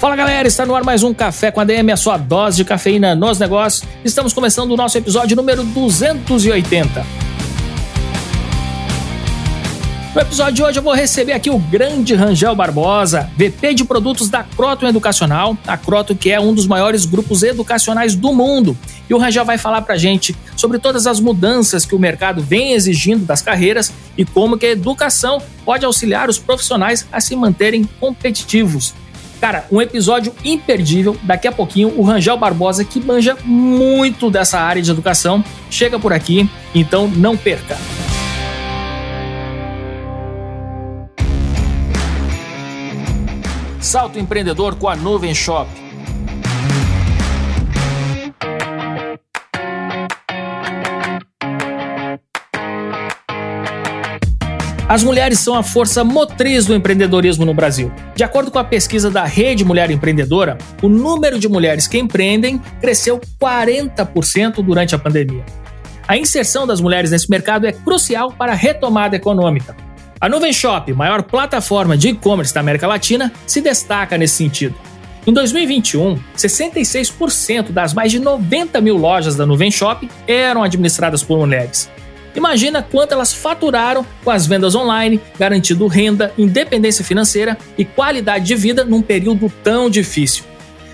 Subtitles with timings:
[0.00, 2.64] Fala galera, está no ar mais um Café com a DM, a sua dose de
[2.64, 3.86] cafeína nos negócios.
[4.02, 7.04] Estamos começando o nosso episódio número 280.
[10.14, 14.30] No episódio de hoje eu vou receber aqui o grande Rangel Barbosa, VP de produtos
[14.30, 18.74] da Croton Educacional, a Croton que é um dos maiores grupos educacionais do mundo.
[19.06, 22.72] E o Rangel vai falar pra gente sobre todas as mudanças que o mercado vem
[22.72, 27.84] exigindo das carreiras e como que a educação pode auxiliar os profissionais a se manterem
[28.00, 28.94] competitivos.
[29.40, 31.16] Cara, um episódio imperdível.
[31.22, 36.12] Daqui a pouquinho, o Rangel Barbosa, que manja muito dessa área de educação, chega por
[36.12, 37.78] aqui, então não perca.
[43.80, 45.68] Salto empreendedor com a Nuvem Shop.
[54.90, 57.92] As mulheres são a força motriz do empreendedorismo no Brasil.
[58.16, 62.60] De acordo com a pesquisa da Rede Mulher Empreendedora, o número de mulheres que empreendem
[62.80, 65.44] cresceu 40% durante a pandemia.
[66.08, 69.76] A inserção das mulheres nesse mercado é crucial para a retomada econômica.
[70.20, 74.74] A Nuvem Shop, maior plataforma de e-commerce da América Latina, se destaca nesse sentido.
[75.24, 81.38] Em 2021, 66% das mais de 90 mil lojas da Nuvem Shop eram administradas por
[81.38, 81.88] mulheres.
[82.34, 88.54] Imagina quanto elas faturaram com as vendas online, garantindo renda, independência financeira e qualidade de
[88.54, 90.44] vida num período tão difícil.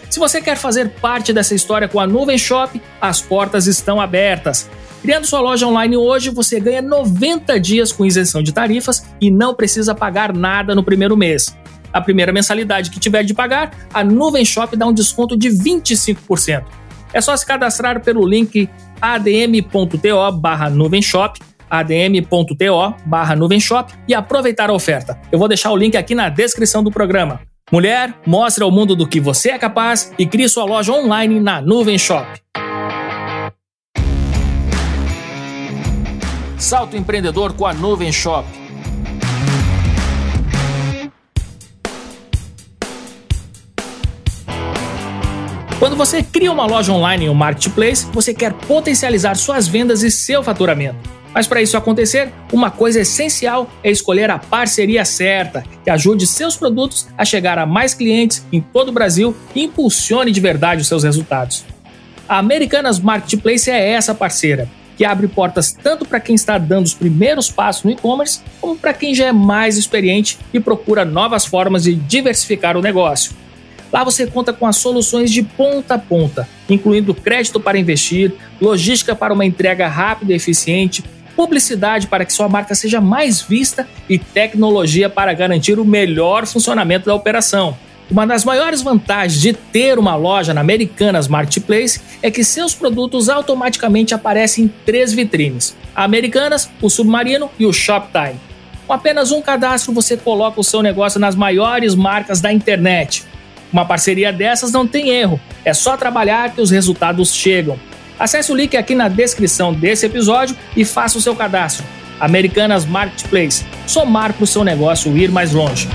[0.08, 4.68] Se você quer fazer parte dessa história com a Nuvem Shop, as portas estão abertas.
[5.02, 9.54] Criando sua loja online hoje, você ganha 90 dias com isenção de tarifas e não
[9.54, 11.56] precisa pagar nada no primeiro mês.
[11.92, 16.64] A primeira mensalidade que tiver de pagar, a Nuvem Shop dá um desconto de 25%.
[17.12, 18.68] É só se cadastrar pelo link
[19.00, 21.40] adm.to barra nuvenshop
[21.70, 25.18] adm.to barra nuvenshop e aproveitar a oferta.
[25.30, 27.40] Eu vou deixar o link aqui na descrição do programa.
[27.72, 31.60] Mulher, mostre ao mundo do que você é capaz e crie sua loja online na
[31.60, 32.26] Nuvem Shop.
[36.56, 38.46] Salto empreendedor com a Nuvem Shop.
[45.78, 50.10] Quando você cria uma loja online em um marketplace, você quer potencializar suas vendas e
[50.10, 50.96] seu faturamento.
[51.34, 56.56] Mas para isso acontecer, uma coisa essencial é escolher a parceria certa, que ajude seus
[56.56, 60.88] produtos a chegar a mais clientes em todo o Brasil e impulsione de verdade os
[60.88, 61.66] seus resultados.
[62.26, 66.94] A Americanas Marketplace é essa parceira, que abre portas tanto para quem está dando os
[66.94, 71.82] primeiros passos no e-commerce, como para quem já é mais experiente e procura novas formas
[71.82, 73.32] de diversificar o negócio.
[73.96, 78.30] Lá você conta com as soluções de ponta a ponta, incluindo crédito para investir,
[78.60, 81.02] logística para uma entrega rápida e eficiente,
[81.34, 87.06] publicidade para que sua marca seja mais vista e tecnologia para garantir o melhor funcionamento
[87.06, 87.74] da operação.
[88.10, 93.30] Uma das maiores vantagens de ter uma loja na Americanas Marketplace é que seus produtos
[93.30, 98.38] automaticamente aparecem em três vitrines: a Americanas, o Submarino e o Shoptime.
[98.86, 103.24] Com apenas um cadastro, você coloca o seu negócio nas maiores marcas da internet.
[103.76, 107.78] Uma parceria dessas não tem erro, é só trabalhar que os resultados chegam.
[108.18, 111.84] Acesse o link aqui na descrição desse episódio e faça o seu cadastro.
[112.18, 115.86] Americanas Marketplace, somar para o seu negócio ir mais longe.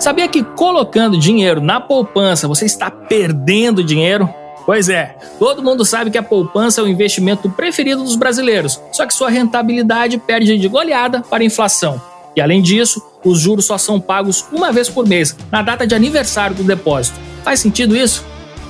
[0.00, 4.34] Sabia que colocando dinheiro na poupança você está perdendo dinheiro?
[4.66, 9.06] Pois é, todo mundo sabe que a poupança é o investimento preferido dos brasileiros, só
[9.06, 12.00] que sua rentabilidade perde de goleada para a inflação.
[12.34, 15.94] E além disso, os juros só são pagos uma vez por mês, na data de
[15.94, 17.18] aniversário do depósito.
[17.44, 18.24] Faz sentido isso?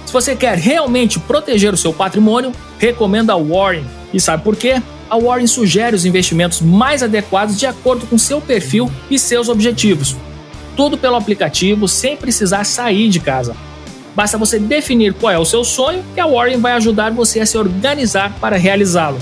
[0.04, 3.84] Se você quer realmente proteger o seu patrimônio, recomendo a Warren.
[4.12, 4.82] E sabe por quê?
[5.08, 10.16] A Warren sugere os investimentos mais adequados de acordo com seu perfil e seus objetivos.
[10.76, 13.56] Tudo pelo aplicativo sem precisar sair de casa.
[14.14, 17.46] Basta você definir qual é o seu sonho e a Warren vai ajudar você a
[17.46, 19.19] se organizar para realizá-lo.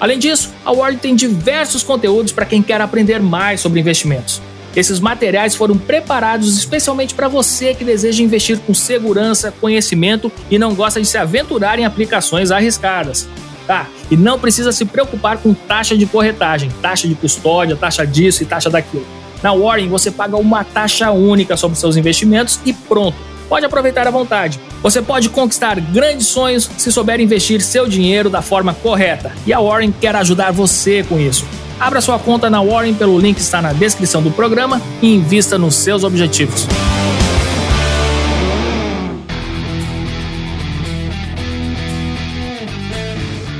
[0.00, 4.42] Além disso, a Warren tem diversos conteúdos para quem quer aprender mais sobre investimentos.
[4.74, 10.74] Esses materiais foram preparados especialmente para você que deseja investir com segurança, conhecimento e não
[10.74, 13.28] gosta de se aventurar em aplicações arriscadas.
[13.68, 13.86] tá?
[14.10, 18.46] E não precisa se preocupar com taxa de corretagem, taxa de custódia, taxa disso e
[18.46, 19.06] taxa daquilo.
[19.42, 23.16] Na Warren você paga uma taxa única sobre seus investimentos e pronto.
[23.48, 24.58] Pode aproveitar à vontade.
[24.82, 29.32] Você pode conquistar grandes sonhos se souber investir seu dinheiro da forma correta.
[29.46, 31.44] E a Warren quer ajudar você com isso.
[31.78, 35.58] Abra sua conta na Warren pelo link que está na descrição do programa e invista
[35.58, 36.66] nos seus objetivos.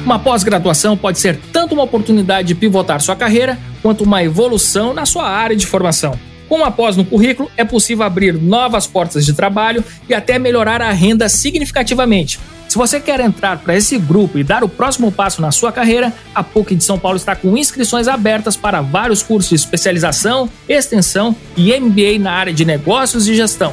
[0.05, 5.07] Uma pós-graduação pode ser tanto uma oportunidade de pivotar sua carreira, quanto uma evolução na
[5.07, 6.19] sua área de formação.
[6.49, 10.83] Com uma pós no currículo, é possível abrir novas portas de trabalho e até melhorar
[10.83, 12.39] a renda significativamente.
[12.69, 16.13] Se você quer entrar para esse grupo e dar o próximo passo na sua carreira,
[16.35, 21.37] a PUC de São Paulo está com inscrições abertas para vários cursos de especialização, extensão
[21.57, 23.73] e MBA na área de negócios e gestão.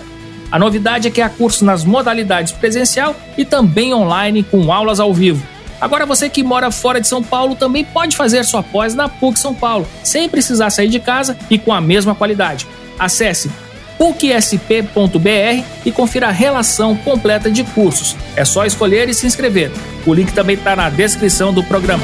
[0.51, 5.13] A novidade é que há cursos nas modalidades presencial e também online com aulas ao
[5.13, 5.50] vivo.
[5.81, 9.39] Agora você que mora fora de São Paulo também pode fazer sua pós na PUC
[9.39, 12.67] São Paulo, sem precisar sair de casa e com a mesma qualidade.
[12.99, 13.51] Acesse
[13.97, 18.15] pucsp.br e confira a relação completa de cursos.
[18.35, 19.71] É só escolher e se inscrever.
[20.05, 22.03] O link também está na descrição do programa.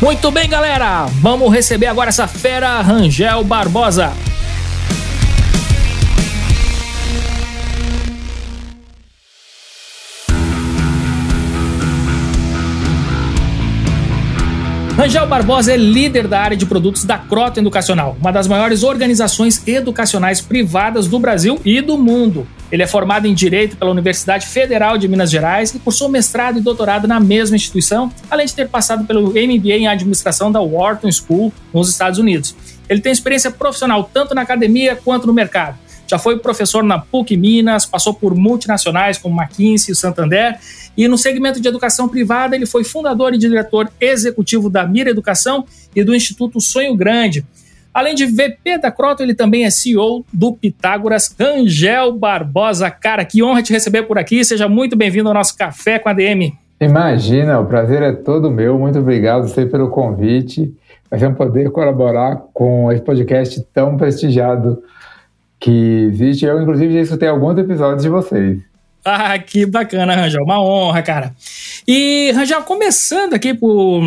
[0.00, 1.06] Muito bem, galera!
[1.20, 4.12] Vamos receber agora essa fera Rangel Barbosa.
[15.04, 19.62] Rangel Barbosa é líder da área de produtos da Crota Educacional, uma das maiores organizações
[19.68, 22.48] educacionais privadas do Brasil e do mundo.
[22.72, 26.62] Ele é formado em Direito pela Universidade Federal de Minas Gerais e cursou mestrado e
[26.62, 31.52] doutorado na mesma instituição, além de ter passado pelo MBA em Administração da Wharton School,
[31.70, 32.56] nos Estados Unidos.
[32.88, 35.83] Ele tem experiência profissional tanto na academia quanto no mercado.
[36.14, 40.56] Já foi professor na PUC Minas, passou por multinacionais como McKinsey e Santander
[40.96, 45.64] e no segmento de educação privada, ele foi fundador e diretor executivo da Mira Educação
[45.92, 47.44] e do Instituto Sonho Grande.
[47.92, 52.88] Além de VP da Croto, ele também é CEO do Pitágoras, Angel Barbosa.
[52.92, 54.44] Cara, que honra te receber por aqui.
[54.44, 56.54] Seja muito bem-vindo ao nosso Café com a DM.
[56.80, 58.78] Imagina, o prazer é todo meu.
[58.78, 60.72] Muito obrigado você pelo convite.
[61.10, 64.80] Vai ser um poder colaborar com esse podcast tão prestigiado
[65.64, 66.44] que existe.
[66.44, 68.73] Eu, inclusive, já escutei alguns episódios de vocês.
[69.04, 70.42] Ah, que bacana, Rangel.
[70.42, 71.36] Uma honra, cara.
[71.86, 74.02] E, Rangel, começando aqui por.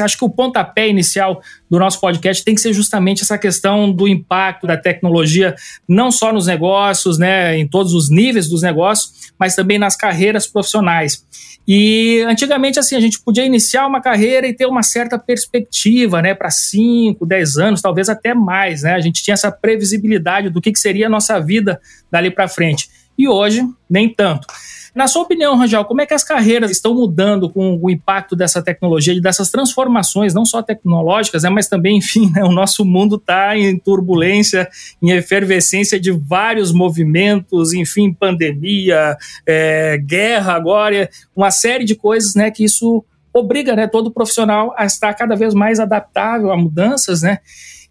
[0.00, 1.40] Acho que o pontapé inicial
[1.70, 5.54] do nosso podcast tem que ser justamente essa questão do impacto da tecnologia,
[5.88, 10.48] não só nos negócios, né, em todos os níveis dos negócios, mas também nas carreiras
[10.48, 11.24] profissionais.
[11.66, 16.34] E antigamente, assim, a gente podia iniciar uma carreira e ter uma certa perspectiva, né,
[16.34, 18.94] para 5, 10 anos, talvez até mais, né?
[18.94, 22.88] A gente tinha essa previsibilidade do que, que seria a nossa vida dali para frente
[23.16, 24.46] e hoje nem tanto.
[24.94, 28.62] Na sua opinião, Rangel, como é que as carreiras estão mudando com o impacto dessa
[28.62, 33.16] tecnologia e dessas transformações, não só tecnológicas, né, mas também, enfim, né, o nosso mundo
[33.16, 34.68] está em turbulência,
[35.02, 42.52] em efervescência de vários movimentos, enfim, pandemia, é, guerra agora, uma série de coisas né,
[42.52, 47.38] que isso obriga né, todo profissional a estar cada vez mais adaptável a mudanças, né?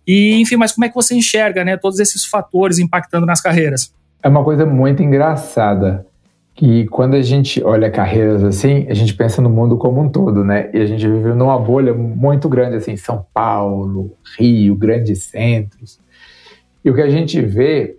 [0.07, 3.93] E, enfim, mas como é que você enxerga né, todos esses fatores impactando nas carreiras?
[4.23, 6.07] É uma coisa muito engraçada
[6.55, 10.45] que quando a gente olha carreiras assim, a gente pensa no mundo como um todo,
[10.45, 10.69] né?
[10.73, 15.99] E a gente vive numa bolha muito grande, assim, São Paulo, Rio, grandes centros.
[16.85, 17.97] E o que a gente vê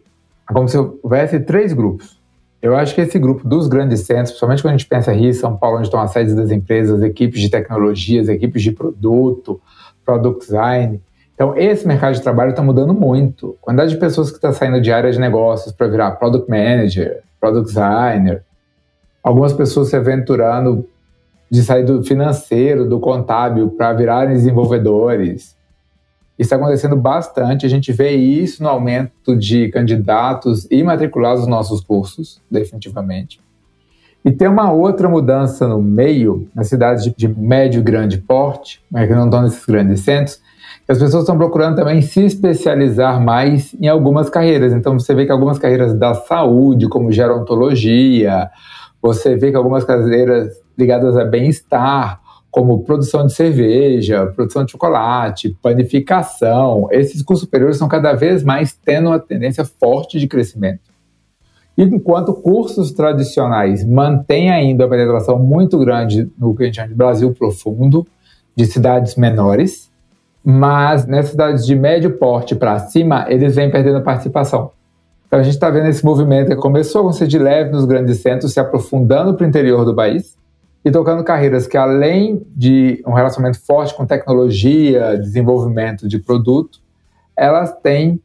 [0.49, 2.19] é como se houvesse três grupos.
[2.63, 5.55] Eu acho que esse grupo dos grandes centros, principalmente quando a gente pensa Rio, São
[5.59, 9.61] Paulo, onde estão as sedes das empresas, equipes de tecnologias, equipes de produto,
[10.07, 11.03] product design,
[11.35, 13.57] então, esse mercado de trabalho está mudando muito.
[13.61, 17.23] A quantidade de pessoas que está saindo de área de negócios para virar product manager,
[17.41, 18.45] product designer,
[19.23, 20.87] algumas pessoas se aventurando
[21.51, 25.57] de sair do financeiro, do contábil, para virarem desenvolvedores.
[26.39, 27.67] Isso está acontecendo bastante.
[27.67, 33.41] A gente vê isso no aumento de candidatos e matriculados nos nossos cursos, definitivamente.
[34.25, 39.07] E tem uma outra mudança no meio, nas cidades de médio e grande porte, mas
[39.07, 40.41] que não estão nesses grandes centros,
[40.87, 44.73] as pessoas estão procurando também se especializar mais em algumas carreiras.
[44.73, 48.51] Então, você vê que algumas carreiras da saúde, como gerontologia,
[49.01, 55.57] você vê que algumas carreiras ligadas a bem-estar, como produção de cerveja, produção de chocolate,
[55.61, 60.95] panificação, esses cursos superiores estão cada vez mais tendo uma tendência forte de crescimento.
[61.77, 66.95] Enquanto cursos tradicionais mantêm ainda uma penetração muito grande no que a gente chama de
[66.95, 68.07] Brasil profundo,
[68.55, 69.84] de cidades menores,
[70.45, 74.73] mas nessas cidades de médio porte para cima, eles vêm perdendo participação.
[75.27, 78.19] Então a gente está vendo esse movimento que começou a acontecer de leve nos grandes
[78.19, 80.37] centros, se aprofundando para o interior do país
[80.85, 86.79] e tocando carreiras que, além de um relacionamento forte com tecnologia, desenvolvimento de produto,
[87.35, 88.21] elas têm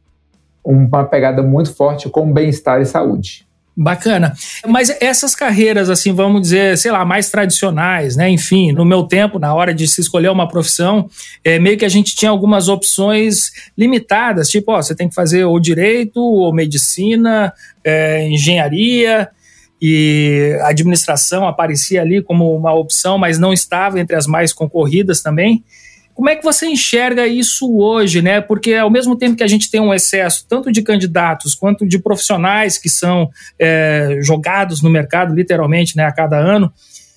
[0.64, 3.49] uma pegada muito forte com bem-estar e saúde.
[3.82, 4.36] Bacana.
[4.68, 8.30] Mas essas carreiras, assim, vamos dizer, sei lá, mais tradicionais, né?
[8.30, 11.10] Enfim, no meu tempo, na hora de se escolher uma profissão,
[11.46, 15.46] é, meio que a gente tinha algumas opções limitadas, tipo, ó, você tem que fazer
[15.46, 19.30] ou direito, ou medicina, é, engenharia,
[19.82, 25.64] e administração aparecia ali como uma opção, mas não estava entre as mais concorridas também.
[26.20, 28.42] Como é que você enxerga isso hoje, né?
[28.42, 31.98] Porque ao mesmo tempo que a gente tem um excesso tanto de candidatos quanto de
[31.98, 36.74] profissionais que são é, jogados no mercado, literalmente, né, a cada ano,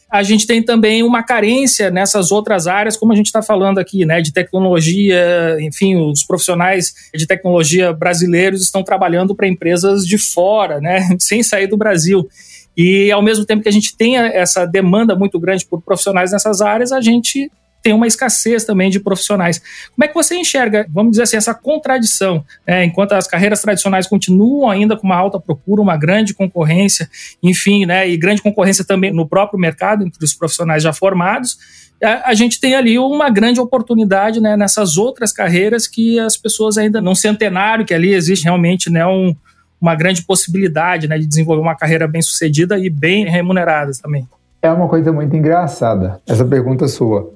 [0.09, 4.07] a gente tem também uma carência nessas outras áreas, como a gente está falando aqui,
[4.07, 10.81] né, de tecnologia, enfim, os profissionais de tecnologia brasileiros estão trabalhando para empresas de fora,
[10.81, 12.29] né, sem sair do Brasil.
[12.77, 16.61] E ao mesmo tempo que a gente tem essa demanda muito grande por profissionais nessas
[16.61, 17.51] áreas, a gente
[17.83, 19.61] tem uma escassez também de profissionais.
[19.95, 22.45] Como é que você enxerga, vamos dizer assim, essa contradição?
[22.67, 22.85] Né?
[22.85, 27.09] Enquanto as carreiras tradicionais continuam ainda com uma alta procura, uma grande concorrência,
[27.43, 28.09] enfim, né?
[28.09, 31.59] e grande concorrência também no próprio mercado, entre os profissionais já formados,
[32.03, 37.01] a, gente tem ali uma grande oportunidade né, nessas outras carreiras que as pessoas ainda
[37.01, 39.35] não centenário, que ali existe realmente né, um,
[39.81, 44.27] uma grande possibilidade né, de desenvolver uma carreira bem sucedida e bem remunerada também.
[44.61, 47.33] É uma coisa muito engraçada essa pergunta sua.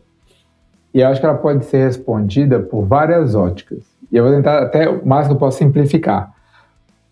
[0.97, 3.81] E eu acho que ela pode ser respondida por várias óticas.
[4.11, 6.33] E eu vou tentar até o mais que eu posso simplificar.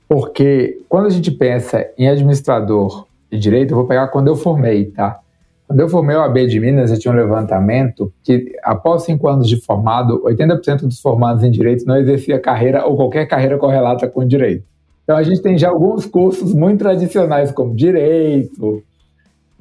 [0.08, 4.86] Porque quando a gente pensa em administrador de direito, eu vou pegar quando eu formei,
[4.86, 5.20] tá?
[5.68, 9.46] Quando eu formei o AB de Minas, eu tinha um levantamento que, após cinco anos
[9.46, 14.26] de formado, 80% dos formados em direito não exercia carreira ou qualquer carreira correlata com
[14.26, 14.64] direito.
[15.02, 18.82] Então, a gente tem já alguns cursos muito tradicionais, como direito,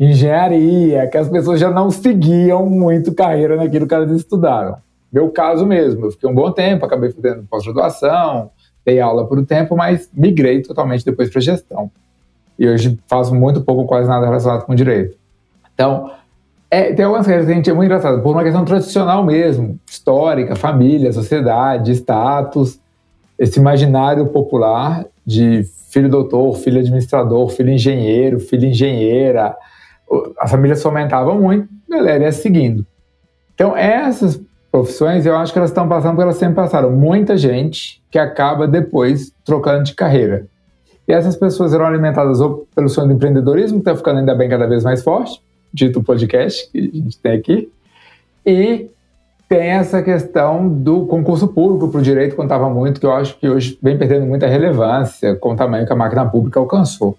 [0.05, 4.77] engenharia, que as pessoas já não seguiam muito carreira naquilo que elas estudaram.
[5.11, 8.49] Meu caso mesmo, eu fiquei um bom tempo, acabei fazendo pós-graduação,
[8.85, 11.91] dei aula por um tempo, mas migrei totalmente depois para gestão.
[12.57, 15.17] E hoje faço muito pouco, quase nada relacionado com direito.
[15.73, 16.11] Então,
[16.69, 19.79] é, tem algumas coisas que a gente é muito engraçado, por uma questão tradicional mesmo,
[19.85, 22.79] histórica, família, sociedade, status,
[23.37, 29.55] esse imaginário popular de filho doutor, filho administrador, filho engenheiro, filho engenheira,
[30.37, 32.85] a família se aumentava muito, a galera ia seguindo.
[33.53, 34.39] Então, essas
[34.71, 36.91] profissões, eu acho que elas estão passando porque elas sempre passaram.
[36.91, 40.47] Muita gente que acaba depois trocando de carreira.
[41.07, 44.49] E essas pessoas eram alimentadas ou pelo sonho do empreendedorismo, que está ficando ainda bem
[44.49, 45.41] cada vez mais forte,
[45.73, 47.71] dito podcast que a gente tem aqui,
[48.45, 48.89] e
[49.47, 53.47] tem essa questão do concurso público para o direito, contava muito, que eu acho que
[53.47, 57.17] hoje vem perdendo muita relevância com o tamanho que a máquina pública alcançou.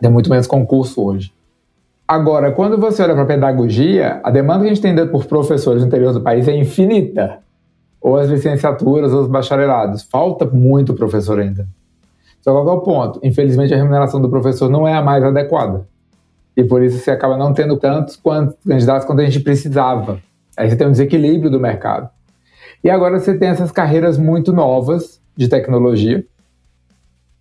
[0.00, 1.32] Tem muito menos concurso hoje.
[2.06, 5.82] Agora, quando você olha para a pedagogia, a demanda que a gente tem por professores
[5.82, 7.38] no interior do país é infinita.
[8.00, 10.02] Ou as licenciaturas, ou os bacharelados.
[10.02, 11.66] Falta muito professor ainda.
[12.40, 13.20] Só qual é o ponto?
[13.22, 15.86] Infelizmente, a remuneração do professor não é a mais adequada.
[16.56, 18.20] E por isso você acaba não tendo tantos
[18.66, 20.20] candidatos quanto a gente precisava.
[20.56, 22.10] Aí você tem um desequilíbrio do mercado.
[22.84, 26.24] E agora você tem essas carreiras muito novas de tecnologia,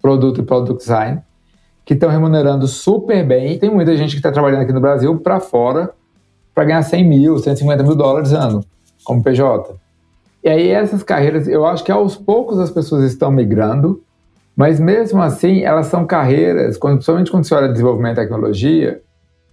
[0.01, 1.22] produto e product design,
[1.86, 3.58] que estão remunerando super bem.
[3.58, 5.92] Tem muita gente que está trabalhando aqui no Brasil para fora
[6.54, 8.64] para ganhar 100 mil, 150 mil dólares ano,
[9.04, 9.76] como PJ.
[10.44, 14.04] E aí essas carreiras, eu acho que aos poucos as pessoas estão migrando,
[14.56, 19.02] mas mesmo assim elas são carreiras, quando, principalmente quando você olha desenvolvimento e tecnologia,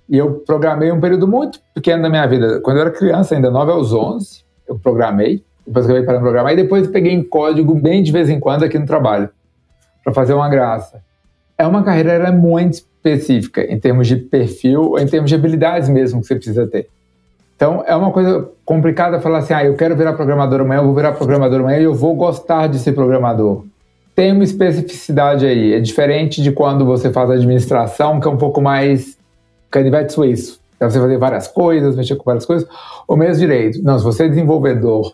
[0.09, 2.61] e eu programei um período muito pequeno da minha vida.
[2.63, 5.45] Quando eu era criança, ainda 9 aos 11, eu programei.
[5.67, 6.53] Depois acabei de programar.
[6.55, 9.29] E depois peguei em código bem de vez em quando aqui no trabalho,
[10.03, 11.03] para fazer uma graça.
[11.59, 15.89] É uma carreira é muito específica em termos de perfil ou em termos de habilidades
[15.89, 16.89] mesmo que você precisa ter.
[17.57, 20.95] Então, é uma coisa complicada falar assim, ah, eu quero virar programador amanhã, eu vou
[20.95, 23.65] virar programador amanhã e eu vou gostar de ser programador.
[24.15, 28.61] Tem uma especificidade aí, é diferente de quando você faz administração, que é um pouco
[28.61, 29.19] mais
[29.69, 30.61] canivete suíço.
[30.79, 32.69] Dá você fazer várias coisas, mexer com várias coisas.
[33.09, 33.83] Ou mesmo direito.
[33.83, 35.13] Não, se você é desenvolvedor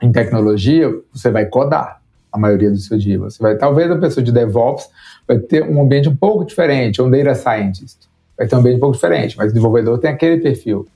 [0.00, 1.99] em tecnologia, você vai codar
[2.32, 3.18] a maioria do seu dia.
[3.18, 4.88] Você vai, talvez a pessoa de DevOps
[5.26, 8.10] vai ter um ambiente um pouco diferente, um data scientist
[8.40, 10.88] vai ter um ambiente um pouco diferente, mas o desenvolvedor tem aquele perfil.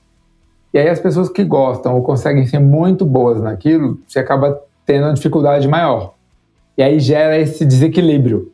[0.73, 5.03] E aí as pessoas que gostam ou conseguem ser muito boas naquilo, você acaba tendo
[5.03, 6.15] uma dificuldade maior.
[6.75, 8.51] E aí gera esse desequilíbrio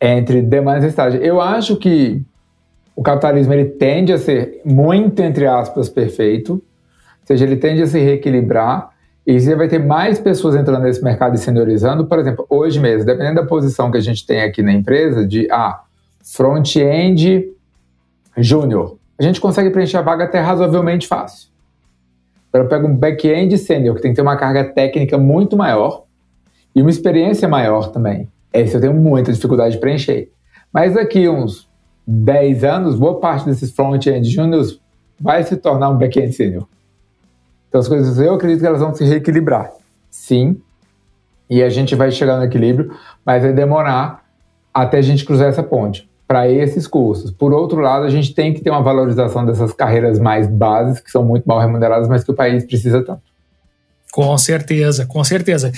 [0.00, 1.22] entre demanda e estágio.
[1.22, 2.20] Eu acho que
[2.96, 6.60] o capitalismo ele tende a ser muito, entre aspas, perfeito, ou
[7.24, 8.89] seja, ele tende a se reequilibrar,
[9.26, 12.06] E você vai ter mais pessoas entrando nesse mercado e seniorizando.
[12.06, 15.46] Por exemplo, hoje mesmo, dependendo da posição que a gente tem aqui na empresa, de
[15.50, 15.82] ah,
[16.22, 17.48] front-end
[18.36, 21.48] júnior, a gente consegue preencher a vaga até razoavelmente fácil.
[22.52, 26.04] Agora eu pego um back-end sênior, que tem que ter uma carga técnica muito maior
[26.74, 28.28] e uma experiência maior também.
[28.52, 30.30] Esse eu tenho muita dificuldade de preencher.
[30.72, 31.68] Mas daqui uns
[32.06, 34.80] 10 anos, boa parte desses front-end júniors
[35.20, 36.66] vai se tornar um back-end sênior.
[37.70, 39.70] Então as coisas eu acredito que elas vão se reequilibrar.
[40.10, 40.60] Sim.
[41.48, 42.92] E a gente vai chegar no equilíbrio,
[43.24, 44.24] mas vai demorar
[44.74, 47.30] até a gente cruzar essa ponte para esses cursos.
[47.30, 51.10] Por outro lado, a gente tem que ter uma valorização dessas carreiras mais básicas, que
[51.10, 53.22] são muito mal remuneradas, mas que o país precisa tanto.
[54.12, 55.72] Com certeza, com certeza.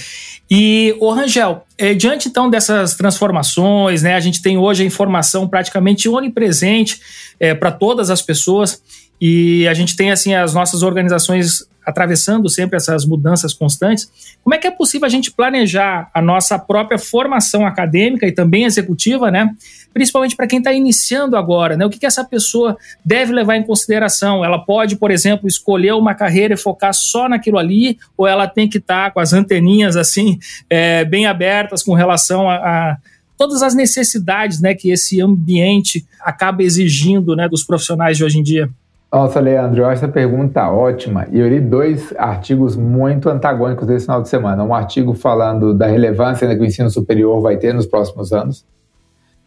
[0.51, 5.47] E, o Rangel, é, diante então dessas transformações, né, a gente tem hoje a informação
[5.47, 7.01] praticamente onipresente
[7.39, 8.83] é, para todas as pessoas
[9.21, 14.11] e a gente tem assim as nossas organizações atravessando sempre essas mudanças constantes.
[14.43, 18.65] Como é que é possível a gente planejar a nossa própria formação acadêmica e também
[18.65, 19.55] executiva, né?
[19.93, 21.85] Principalmente para quem está iniciando agora, né?
[21.85, 24.45] O que, que essa pessoa deve levar em consideração?
[24.45, 28.69] Ela pode, por exemplo, escolher uma carreira e focar só naquilo ali, ou ela tem
[28.69, 30.39] que estar tá com as anteninhas assim
[30.71, 32.97] é, bem abertas com relação a, a
[33.37, 38.43] todas as necessidades, né, que esse ambiente acaba exigindo, né, dos profissionais de hoje em
[38.43, 38.71] dia?
[39.13, 41.27] Nossa, Leandro, eu acho essa pergunta ótima.
[41.31, 44.65] E eu li dois artigos muito antagônicos desse final de semana.
[44.65, 48.65] Um artigo falando da relevância que o ensino superior vai ter nos próximos anos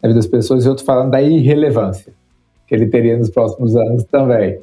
[0.00, 2.12] na vida das pessoas, e outro falando da irrelevância
[2.66, 4.60] que ele teria nos próximos anos também.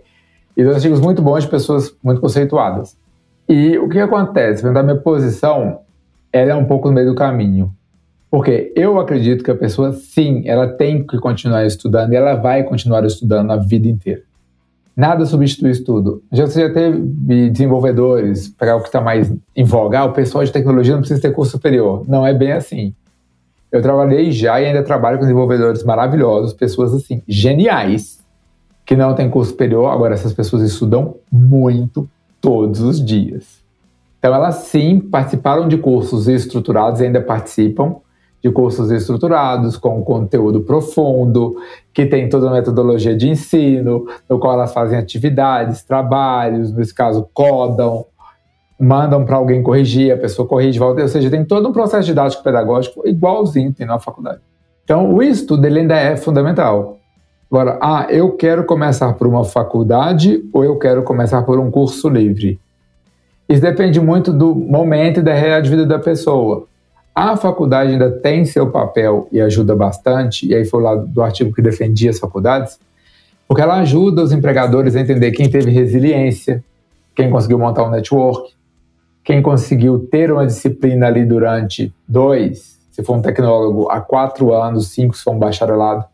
[0.56, 2.96] E dois artigos muito bons de pessoas muito conceituadas.
[3.50, 4.64] E o que acontece?
[4.72, 5.80] Da minha posição,
[6.32, 7.74] ela é um pouco no meio do caminho.
[8.32, 12.64] Porque eu acredito que a pessoa, sim, ela tem que continuar estudando e ela vai
[12.64, 14.22] continuar estudando a vida inteira.
[14.96, 16.22] Nada substitui isso tudo.
[16.32, 20.44] Já, você já teve desenvolvedores, para o que está mais em voga, ah, o pessoal
[20.44, 22.04] de tecnologia não precisa ter curso superior.
[22.08, 22.94] Não é bem assim.
[23.72, 28.24] Eu trabalhei já e ainda trabalho com desenvolvedores maravilhosos, pessoas assim, geniais,
[28.86, 29.92] que não têm curso superior.
[29.92, 32.08] Agora, essas pessoas estudam muito
[32.40, 33.64] todos os dias.
[34.20, 37.96] Então, elas sim participaram de cursos estruturados e ainda participam,
[38.44, 41.56] de cursos estruturados, com conteúdo profundo,
[41.94, 47.28] que tem toda a metodologia de ensino, no qual elas fazem atividades, trabalhos, nesse caso,
[47.34, 48.06] codam,
[48.78, 52.44] mandam para alguém corrigir, a pessoa corrige, volta, ou seja, tem todo um processo didático
[52.44, 54.42] pedagógico igualzinho tem na faculdade.
[54.84, 56.98] Então, o estudo ele ainda é fundamental.
[57.50, 62.10] Agora, ah, eu quero começar por uma faculdade ou eu quero começar por um curso
[62.10, 62.60] livre?
[63.48, 66.68] Isso depende muito do momento e da realidade de vida da pessoa.
[67.16, 71.54] A faculdade ainda tem seu papel e ajuda bastante, e aí foi lá do artigo
[71.54, 72.80] que defendia as faculdades,
[73.48, 76.64] porque ela ajuda os empregadores a entender quem teve resiliência,
[77.16, 78.54] quem conseguiu montar um network,
[79.24, 84.88] quem conseguiu ter uma disciplina ali durante dois, se for um tecnólogo, há quatro anos,
[84.88, 86.06] cinco se for um bacharelado,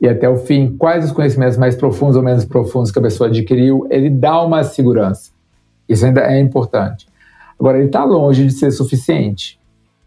[0.00, 3.28] e até o fim, quais os conhecimentos mais profundos ou menos profundos que a pessoa
[3.28, 5.30] adquiriu, ele dá uma segurança.
[5.88, 7.06] Isso ainda é importante.
[7.58, 9.58] Agora, ele está longe de ser suficiente.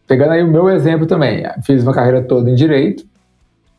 [0.10, 3.06] Pegando aí o meu exemplo também, fiz uma carreira toda em direito.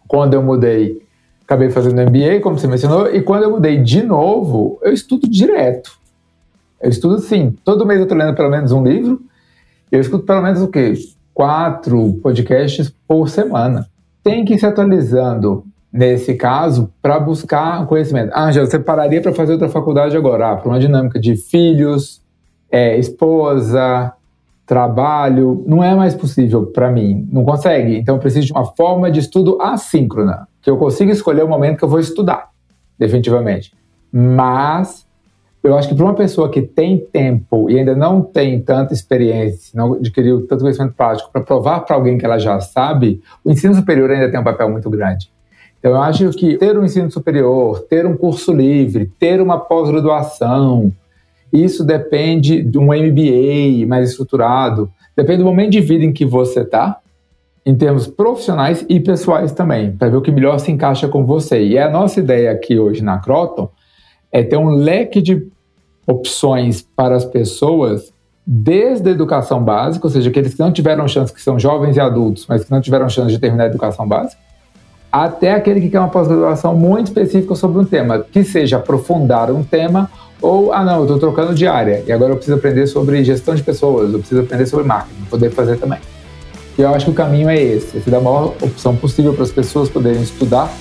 [0.07, 1.03] Quando eu mudei,
[1.43, 5.91] acabei fazendo MBA, como você mencionou, e quando eu mudei de novo, eu estudo direto.
[6.81, 9.21] Eu estudo sim, todo mês eu estou lendo pelo menos um livro.
[9.91, 10.95] Eu escuto pelo menos o quê?
[11.35, 13.89] Quatro podcasts por semana.
[14.23, 18.31] Tem que ir se atualizando nesse caso para buscar conhecimento.
[18.33, 22.23] Ah, já você pararia para fazer outra faculdade agora, ah, para uma dinâmica de filhos,
[22.71, 24.13] é, esposa,
[24.71, 27.97] trabalho, não é mais possível para mim, não consegue.
[27.97, 31.79] Então eu preciso de uma forma de estudo assíncrona, que eu consiga escolher o momento
[31.79, 32.51] que eu vou estudar,
[32.97, 33.75] definitivamente.
[34.13, 35.05] Mas
[35.61, 39.73] eu acho que para uma pessoa que tem tempo e ainda não tem tanta experiência,
[39.75, 43.75] não adquiriu tanto conhecimento prático para provar para alguém que ela já sabe, o ensino
[43.75, 45.33] superior ainda tem um papel muito grande.
[45.81, 50.93] Então eu acho que ter um ensino superior, ter um curso livre, ter uma pós-graduação,
[51.53, 56.61] isso depende de um MBA mais estruturado, depende do momento de vida em que você
[56.61, 56.99] está,
[57.65, 61.63] em termos profissionais e pessoais também, para ver o que melhor se encaixa com você.
[61.63, 63.69] E a nossa ideia aqui hoje na Croton
[64.33, 65.47] é ter um leque de
[66.07, 68.13] opções para as pessoas
[68.47, 72.01] desde a educação básica, ou seja, aqueles que não tiveram chance, que são jovens e
[72.01, 74.41] adultos, mas que não tiveram chance de terminar a educação básica,
[75.13, 79.63] até aquele que quer uma pós-graduação muito específica sobre um tema, que seja aprofundar um
[79.63, 80.11] tema
[80.43, 83.55] ou, ah, não, eu estou trocando de área e agora eu preciso aprender sobre gestão
[83.55, 85.99] de pessoas, eu preciso aprender sobre marketing, poder fazer também.
[86.79, 89.53] E eu acho que o caminho é esse, esse da maior opção possível para as
[89.53, 90.73] pessoas poderem estudar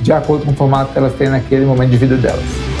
[0.00, 2.75] de acordo com o formato que elas têm naquele momento de vida delas.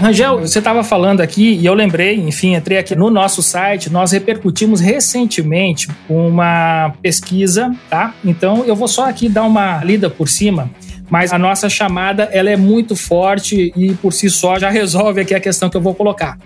[0.00, 4.12] Rangel, você estava falando aqui e eu lembrei, enfim, entrei aqui no nosso site, nós
[4.12, 8.12] repercutimos recentemente uma pesquisa, tá?
[8.24, 10.70] Então eu vou só aqui dar uma lida por cima
[11.08, 15.34] mas a nossa chamada ela é muito forte e por si só já resolve aqui
[15.34, 16.38] a questão que eu vou colocar.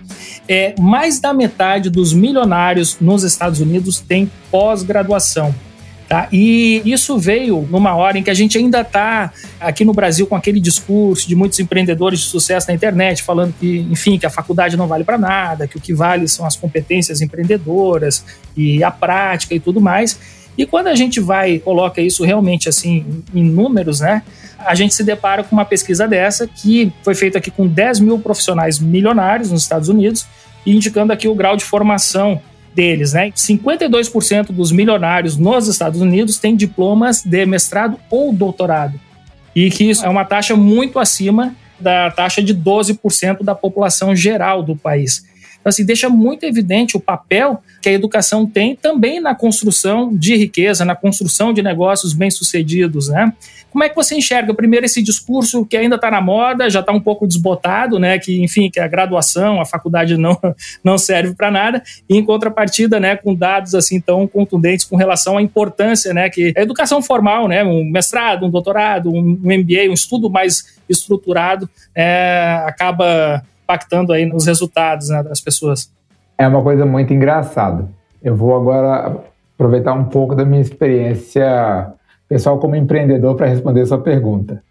[0.47, 5.53] É, mais da metade dos milionários nos Estados Unidos tem pós-graduação.
[6.09, 6.27] Tá?
[6.31, 10.35] E isso veio numa hora em que a gente ainda está aqui no Brasil com
[10.35, 14.75] aquele discurso de muitos empreendedores de sucesso na internet, falando que, enfim, que a faculdade
[14.75, 18.25] não vale para nada, que o que vale são as competências empreendedoras
[18.57, 20.19] e a prática e tudo mais.
[20.57, 24.23] E quando a gente vai coloca isso realmente assim em números, né?
[24.57, 28.17] A gente se depara com uma pesquisa dessa que foi feita aqui com 10 mil
[28.17, 30.25] profissionais milionários nos Estados Unidos,
[30.65, 32.41] indicando aqui o grau de formação
[32.79, 33.29] deles, né?
[33.31, 38.97] 52% dos milionários nos Estados Unidos têm diplomas de mestrado ou doutorado.
[39.53, 44.63] E que isso é uma taxa muito acima da taxa de 12% da população geral
[44.63, 45.25] do país.
[45.69, 50.35] Então, assim, deixa muito evidente o papel que a educação tem também na construção de
[50.35, 53.31] riqueza, na construção de negócios bem-sucedidos, né?
[53.69, 56.91] Como é que você enxerga, primeiro, esse discurso que ainda está na moda, já está
[56.91, 58.17] um pouco desbotado, né?
[58.17, 60.39] Que, enfim, que a graduação, a faculdade não,
[60.83, 65.37] não serve para nada, e em contrapartida, né, com dados assim tão contundentes com relação
[65.37, 69.93] à importância, né, que a educação formal, né, um mestrado, um doutorado, um MBA, um
[69.93, 75.91] estudo mais estruturado, é, acaba impactando aí nos resultados né, das pessoas.
[76.37, 77.87] É uma coisa muito engraçada.
[78.23, 79.21] Eu vou agora
[79.53, 81.93] aproveitar um pouco da minha experiência
[82.27, 84.63] pessoal como empreendedor para responder sua pergunta.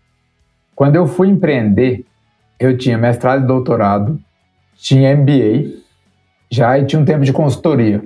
[0.74, 2.04] Quando eu fui empreender,
[2.58, 4.18] eu tinha mestrado e doutorado,
[4.76, 5.78] tinha MBA,
[6.50, 8.02] já e tinha um tempo de consultoria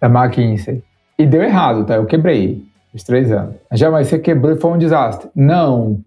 [0.00, 0.82] da McKinsey.
[1.18, 1.94] E deu errado, tá?
[1.94, 3.54] Eu quebrei os três anos.
[3.72, 5.28] Já, mas você quebrou e foi um desastre.
[5.34, 6.00] Não.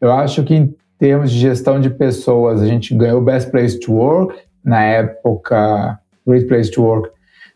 [0.00, 4.38] Eu acho que termos de gestão de pessoas, a gente ganhou Best Place to Work,
[4.62, 7.10] na época, Great Place to Work,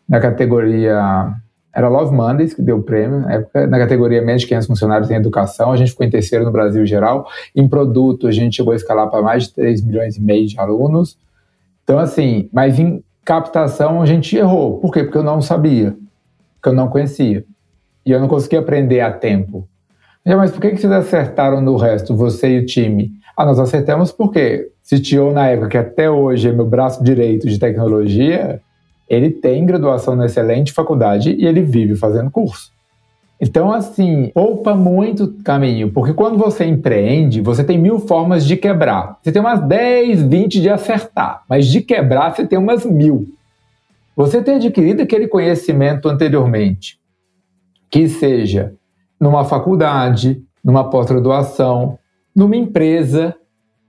[0.09, 1.35] na categoria.
[1.77, 5.11] Era Love Mondays que deu o prêmio, na época, na categoria menos de 500 funcionários
[5.11, 7.29] em educação, a gente ficou em terceiro no Brasil em geral.
[7.55, 10.59] Em produto, a gente chegou a escalar para mais de 3 milhões e meio de
[10.59, 11.19] alunos.
[11.83, 14.79] Então, assim, mas em captação a gente errou.
[14.79, 15.03] Por quê?
[15.03, 15.97] Porque eu não sabia,
[16.55, 17.45] porque eu não conhecia.
[18.07, 19.69] E eu não conseguia aprender a tempo.
[20.25, 23.13] Mas por que, que vocês acertaram no resto, você e o time?
[23.37, 27.59] Ah, nós acertamos porque CTO na época, que até hoje é meu braço direito de
[27.59, 28.61] tecnologia,
[29.09, 32.73] ele tem graduação na excelente faculdade e ele vive fazendo curso.
[33.41, 39.19] Então, assim, poupa muito caminho, porque quando você empreende, você tem mil formas de quebrar.
[39.21, 43.27] Você tem umas 10, 20 de acertar, mas de quebrar você tem umas mil.
[44.17, 47.01] Você ter adquirido aquele conhecimento anteriormente,
[47.91, 48.75] que seja
[49.19, 51.99] numa faculdade, numa pós-graduação,
[52.35, 53.35] numa empresa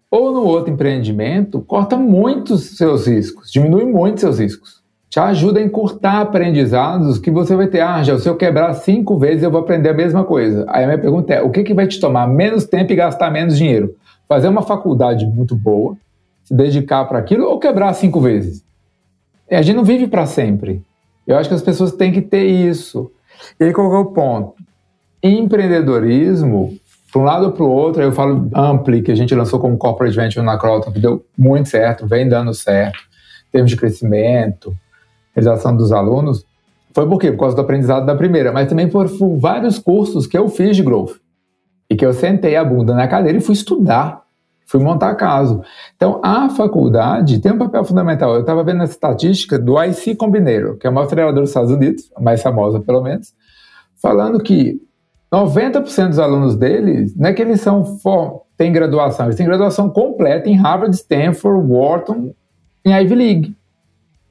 [0.10, 4.84] ou no outro empreendimento, corta muito os seus riscos, diminui muito seus riscos.
[5.10, 7.80] Te ajuda a encurtar aprendizados que você vai ter.
[7.80, 10.66] Ah, já, se eu quebrar cinco vezes, eu vou aprender a mesma coisa.
[10.68, 13.32] Aí a minha pergunta é: o que, que vai te tomar menos tempo e gastar
[13.32, 13.96] menos dinheiro?
[14.28, 15.96] Fazer uma faculdade muito boa,
[16.44, 18.64] se dedicar para aquilo ou quebrar cinco vezes?
[19.50, 20.82] E a gente não vive para sempre.
[21.26, 23.10] Eu acho que as pessoas têm que ter isso.
[23.60, 24.56] E qual é o ponto?
[25.24, 26.78] Empreendedorismo
[27.16, 29.78] para um lado ou para o outro, eu falo Ampli, que a gente lançou como
[29.78, 33.00] corporate venture na Croton, que deu muito certo, vem dando certo,
[33.48, 34.76] em termos de crescimento,
[35.34, 36.46] realização dos alunos,
[36.94, 37.32] foi por quê?
[37.32, 39.08] Por causa do aprendizado da primeira, mas também por,
[39.40, 41.14] vários cursos que eu fiz de growth.
[41.90, 44.24] E que eu sentei a bunda na cadeira e fui estudar,
[44.66, 45.64] fui montar caso.
[45.96, 48.34] Então, a faculdade tem um papel fundamental.
[48.34, 52.12] Eu estava vendo essa estatística do IC Combinator, que é maior treinador dos Estados Unidos,
[52.14, 53.34] a mais famosa pelo menos,
[54.02, 54.82] falando que
[55.36, 57.84] 90% dos alunos deles, não é que eles são
[58.58, 62.34] têm graduação, eles têm graduação completa em Harvard, Stanford, Wharton,
[62.86, 63.56] em Ivy League.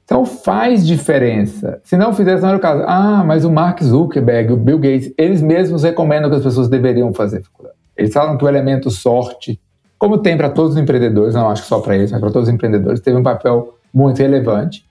[0.03, 1.79] Então faz diferença.
[1.83, 2.83] Se não fizesse, não era o caso.
[2.87, 7.13] Ah, mas o Mark Zuckerberg, o Bill Gates, eles mesmos recomendam que as pessoas deveriam
[7.13, 7.75] fazer faculdade.
[7.97, 9.59] Eles falam que o elemento sorte,
[9.97, 12.47] como tem para todos os empreendedores, não acho que só para eles, mas para todos
[12.47, 14.85] os empreendedores, teve um papel muito relevante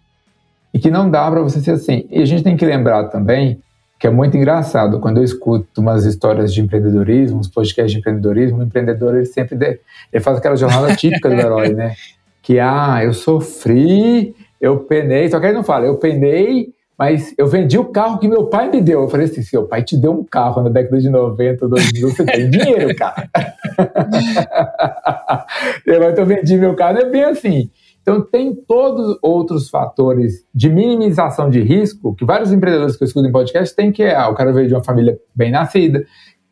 [0.73, 2.07] e que não dá para você ser assim.
[2.11, 3.61] E a gente tem que lembrar também
[4.05, 5.01] que é muito engraçado.
[5.01, 9.57] Quando eu escuto umas histórias de empreendedorismo, uns podcasts de empreendedorismo, o empreendedor ele sempre
[9.57, 9.81] de,
[10.13, 11.95] ele faz aquela jornada típica do herói, né?
[12.43, 17.47] Que, ah, eu sofri, eu penei, só que ele não fala, eu penei, mas eu
[17.47, 19.01] vendi o carro que meu pai me deu.
[19.01, 22.27] Eu falei assim, seu pai te deu um carro na década de 90, 2000, você
[22.27, 23.27] tem dinheiro, cara.
[25.87, 27.71] eu, eu vendi meu carro, é bem assim.
[28.05, 33.27] Então, tem todos outros fatores de minimização de risco que vários empreendedores que eu escuto
[33.27, 36.05] em podcast têm, que é, ah, o cara veio de uma família bem nascida,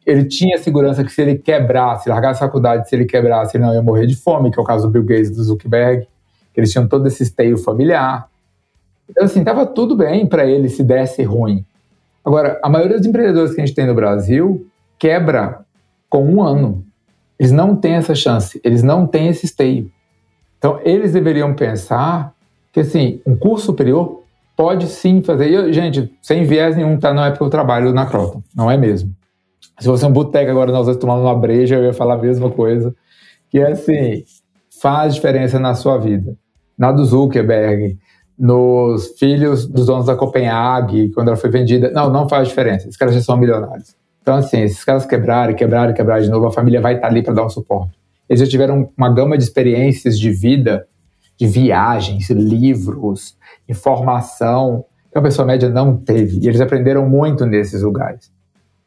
[0.06, 3.74] ele tinha segurança que se ele quebrasse, largasse a faculdade, se ele quebrasse, ele não
[3.74, 6.08] ia morrer de fome, que é o caso do Bill Gates e do Zuckerberg,
[6.54, 8.30] que eles tinham todo esse esteio familiar.
[9.10, 11.66] Então, assim, estava tudo bem para ele se desse ruim.
[12.24, 14.66] Agora, a maioria dos empreendedores que a gente tem no Brasil
[14.98, 15.60] quebra
[16.08, 16.82] com um ano.
[17.38, 19.90] Eles não têm essa chance, eles não têm esse esteio.
[20.62, 22.32] Então, eles deveriam pensar
[22.70, 24.22] que, assim, um curso superior
[24.56, 25.50] pode sim fazer.
[25.50, 27.12] Eu, gente, sem viés nenhum, tá?
[27.12, 29.12] Não é porque eu trabalho na Croton, não é mesmo.
[29.80, 32.48] Se fosse um boteco agora, nós dois tomando uma breja, eu ia falar a mesma
[32.48, 32.94] coisa.
[33.50, 34.22] Que é assim,
[34.80, 36.36] faz diferença na sua vida.
[36.78, 37.98] Na do Zuckerberg,
[38.38, 41.90] nos filhos dos donos da Copenhague, quando ela foi vendida.
[41.90, 42.84] Não, não faz diferença.
[42.86, 43.96] Esses caras já são milionários.
[44.20, 47.34] Então, assim, esses caras quebrarem, quebrarem, quebrarem de novo, a família vai estar ali para
[47.34, 48.01] dar um suporte.
[48.32, 50.88] Eles já tiveram uma gama de experiências de vida,
[51.38, 53.36] de viagens, livros,
[53.68, 56.38] informação, que a pessoa média não teve.
[56.38, 58.32] E eles aprenderam muito nesses lugares.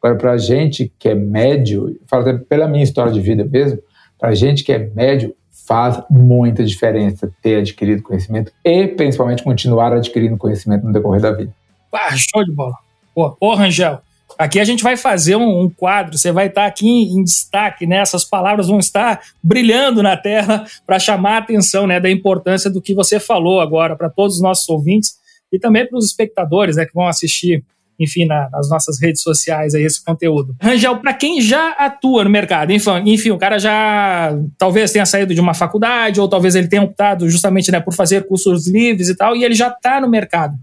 [0.02, 3.78] Agora, para a gente que é médio, falo pela minha história de vida mesmo,
[4.18, 5.32] para a gente que é médio,
[5.64, 11.54] faz muita diferença ter adquirido conhecimento e, principalmente, continuar adquirindo conhecimento no decorrer da vida.
[11.92, 12.74] Ah, show de bola.
[13.14, 14.00] Pô Rangel,
[14.38, 17.86] aqui a gente vai fazer um, um quadro, você vai estar aqui em, em, destaque,
[17.86, 17.98] né?
[17.98, 22.82] Essas palavras vão estar brilhando na tela para chamar a atenção né, da importância do
[22.82, 25.16] que você falou agora para todos os nossos ouvintes
[25.52, 27.64] e também para os espectadores né, que vão assistir
[27.98, 30.54] enfim, na, nas nossas redes sociais aí esse conteúdo.
[30.60, 35.34] Rangel, para quem já atua no mercado, enfim, enfim, o cara já talvez tenha saído
[35.34, 39.16] de uma faculdade ou talvez ele tenha optado justamente né, por fazer cursos livres e
[39.16, 40.54] tal, e ele já está no mercado.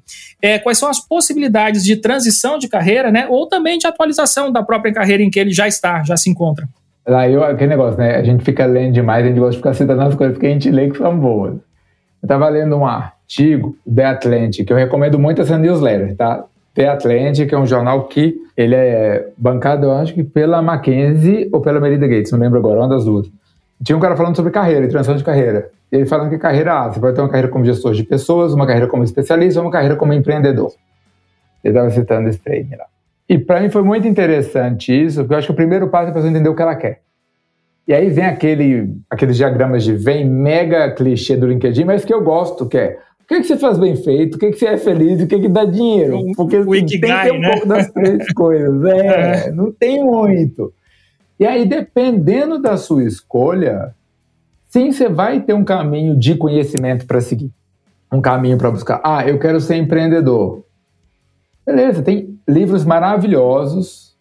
[0.41, 4.63] É, quais são as possibilidades de transição de carreira, né, ou também de atualização da
[4.63, 6.67] própria carreira em que ele já está, já se encontra?
[7.05, 8.15] Lá, eu, aquele negócio, né?
[8.15, 10.51] A gente fica lendo demais, a gente gosta de ficar citando as coisas porque a
[10.51, 11.53] gente lê que são boas.
[11.53, 16.45] Eu estava lendo um artigo The Atlantic, que eu recomendo muito essa newsletter, tá?
[16.73, 21.79] The Atlantic é um jornal que ele é bancado, acho que pela Mackenzie ou pela
[21.79, 23.29] Melinda Gates, não lembro agora, uma das duas.
[23.83, 25.69] Tinha um cara falando sobre carreira, transição de carreira.
[25.91, 28.65] Ele falando que carreira A, você pode ter uma carreira como gestor de pessoas, uma
[28.65, 30.71] carreira como especialista uma carreira como empreendedor.
[31.63, 32.85] Ele estava citando esse training lá.
[33.29, 36.09] E para mim foi muito interessante isso, porque eu acho que o primeiro passo é
[36.11, 37.01] a pessoa entender o que ela quer.
[37.87, 42.23] E aí vem aquele, aqueles diagramas de vem mega clichê do LinkedIn, mas que eu
[42.23, 44.59] gosto, que é o que, é que você faz bem feito, o que, é que
[44.59, 46.19] você é feliz e o que, é que dá dinheiro.
[46.35, 47.51] Porque assim, tem que ter um né?
[47.51, 48.83] pouco das três coisas.
[48.83, 50.73] É, é, não tem muito.
[51.39, 53.95] E aí, dependendo da sua escolha,
[54.69, 57.49] sim, você vai ter um caminho de conhecimento para seguir.
[58.11, 59.01] Um caminho para buscar.
[59.03, 60.63] Ah, eu quero ser empreendedor.
[61.65, 64.15] Beleza, tem livros maravilhosos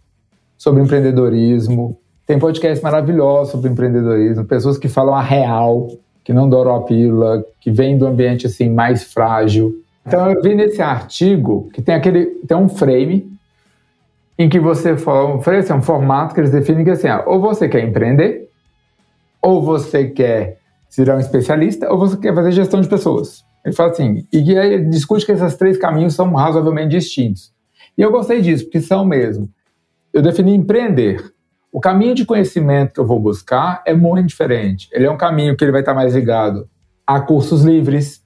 [0.56, 5.88] sobre empreendedorismo, tem podcasts maravilhosos sobre empreendedorismo, pessoas que falam a real,
[6.24, 9.82] que não douram a pílula, que vem do ambiente assim mais frágil.
[10.06, 13.30] Então eu vi nesse artigo que tem aquele tem um frame
[14.38, 17.68] em que você fala, um, um formato que eles definem que assim, ah, ou você
[17.68, 18.48] quer empreender,
[19.40, 20.58] ou você quer
[20.88, 23.44] ser um especialista, ou você quer fazer gestão de pessoas.
[23.64, 27.52] Ele fala assim, e aí ele discute que esses três caminhos são razoavelmente distintos.
[27.96, 29.48] E eu gostei disso, porque são mesmo.
[30.12, 31.32] Eu defini empreender
[31.72, 34.90] o caminho de conhecimento que eu vou buscar é muito diferente.
[34.92, 36.68] Ele é um caminho que ele vai estar mais ligado
[37.06, 38.22] a cursos livres,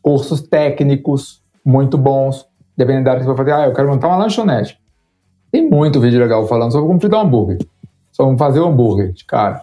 [0.00, 3.52] cursos técnicos muito bons, dependendo da área que você vai fazer.
[3.52, 4.78] Ah, eu quero montar uma lanchonete.
[5.50, 7.58] Tem muito vídeo legal falando sobre como fritar um hambúrguer,
[8.12, 9.62] sobre fazer um hambúrguer de cara.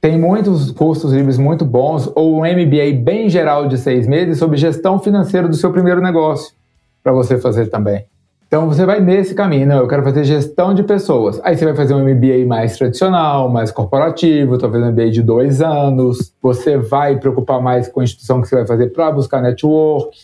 [0.00, 4.56] Tem muitos cursos livres muito bons, ou um MBA bem geral de seis meses sobre
[4.56, 6.54] gestão financeira do seu primeiro negócio,
[7.02, 8.06] para você fazer também.
[8.48, 11.38] Então você vai nesse caminho, não, eu quero fazer gestão de pessoas.
[11.44, 15.60] Aí você vai fazer um MBA mais tradicional, mais corporativo, talvez um MBA de dois
[15.60, 16.32] anos.
[16.40, 20.16] Você vai preocupar mais com a instituição que você vai fazer para buscar network,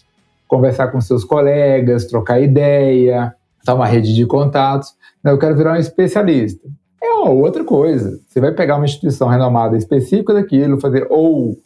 [0.48, 4.94] conversar com seus colegas, trocar ideia, dar uma rede de contatos.
[5.22, 6.66] Não, eu quero virar um especialista.
[7.02, 8.18] É uma outra coisa.
[8.26, 11.58] Você vai pegar uma instituição renomada específica daquilo, fazer ou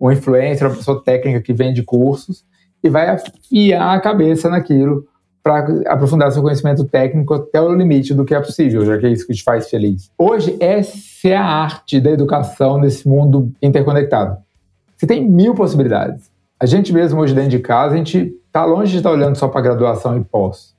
[0.00, 2.44] um influencer, uma pessoa técnica que vende cursos
[2.84, 5.04] e vai afiar a cabeça naquilo
[5.44, 9.10] para aprofundar seu conhecimento técnico até o limite do que é possível, já que é
[9.10, 10.10] isso que te faz feliz.
[10.16, 14.38] Hoje, essa é a arte da educação nesse mundo interconectado.
[14.96, 16.30] Você tem mil possibilidades.
[16.58, 19.36] A gente mesmo hoje dentro de casa, a gente está longe de estar tá olhando
[19.36, 20.74] só para graduação e pós.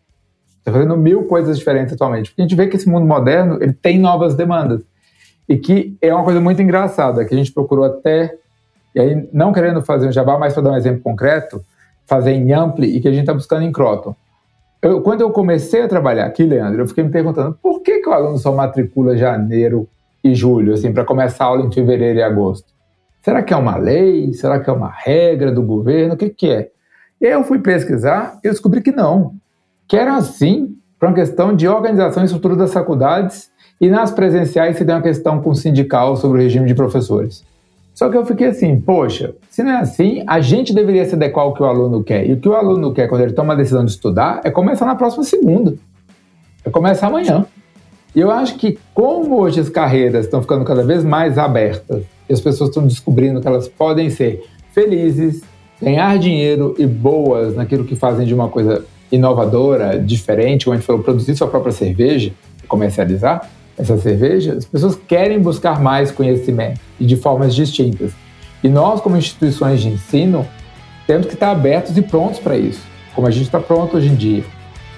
[0.58, 2.32] Está fazendo mil coisas diferentes atualmente.
[2.32, 4.82] Porque a gente vê que esse mundo moderno ele tem novas demandas.
[5.48, 8.34] E que é uma coisa muito engraçada, que a gente procurou até,
[8.96, 11.64] e aí não querendo fazer um jabá, mas para dar um exemplo concreto,
[12.08, 14.16] fazer em Ampli e que a gente está buscando em Croton.
[14.86, 18.08] Eu, quando eu comecei a trabalhar aqui, Leandro, eu fiquei me perguntando por que, que
[18.08, 19.90] o aluno só matricula janeiro
[20.24, 22.72] e julho, assim, para começar a aula em fevereiro e agosto?
[23.24, 24.32] Será que é uma lei?
[24.34, 26.14] Será que é uma regra do governo?
[26.14, 26.70] O que, que é?
[27.20, 29.34] Eu fui pesquisar e descobri que não.
[29.88, 33.50] Que era assim, para uma questão de organização e estrutura das faculdades
[33.82, 37.44] E nas presenciais você tem uma questão com o sindical sobre o regime de professores.
[37.96, 41.46] Só que eu fiquei assim, poxa, se não é assim, a gente deveria se adequar
[41.46, 42.28] ao que o aluno quer.
[42.28, 44.86] E o que o aluno quer quando ele toma a decisão de estudar é começar
[44.86, 45.76] na próxima segunda.
[46.66, 47.46] É começar amanhã.
[48.14, 52.34] E eu acho que como hoje as carreiras estão ficando cada vez mais abertas e
[52.34, 55.42] as pessoas estão descobrindo que elas podem ser felizes,
[55.82, 60.86] ganhar dinheiro e boas naquilo que fazem de uma coisa inovadora, diferente, como a gente
[60.86, 62.34] falou, produzir sua própria cerveja,
[62.68, 68.12] comercializar essa cerveja, as pessoas querem buscar mais conhecimento e de formas distintas.
[68.64, 70.46] E nós, como instituições de ensino,
[71.06, 72.82] temos que estar abertos e prontos para isso,
[73.14, 74.44] como a gente está pronto hoje em dia.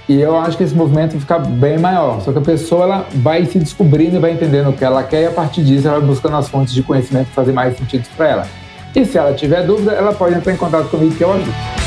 [0.08, 2.22] E eu acho que esse movimento fica bem maior.
[2.22, 5.24] Só que a pessoa ela vai se descobrindo e vai entendendo o que ela quer
[5.24, 8.08] e a partir disso ela vai buscando as fontes de conhecimento que fazem mais sentido
[8.16, 8.48] para ela.
[8.96, 11.87] E se ela tiver dúvida, ela pode entrar em contato comigo que eu ajudo.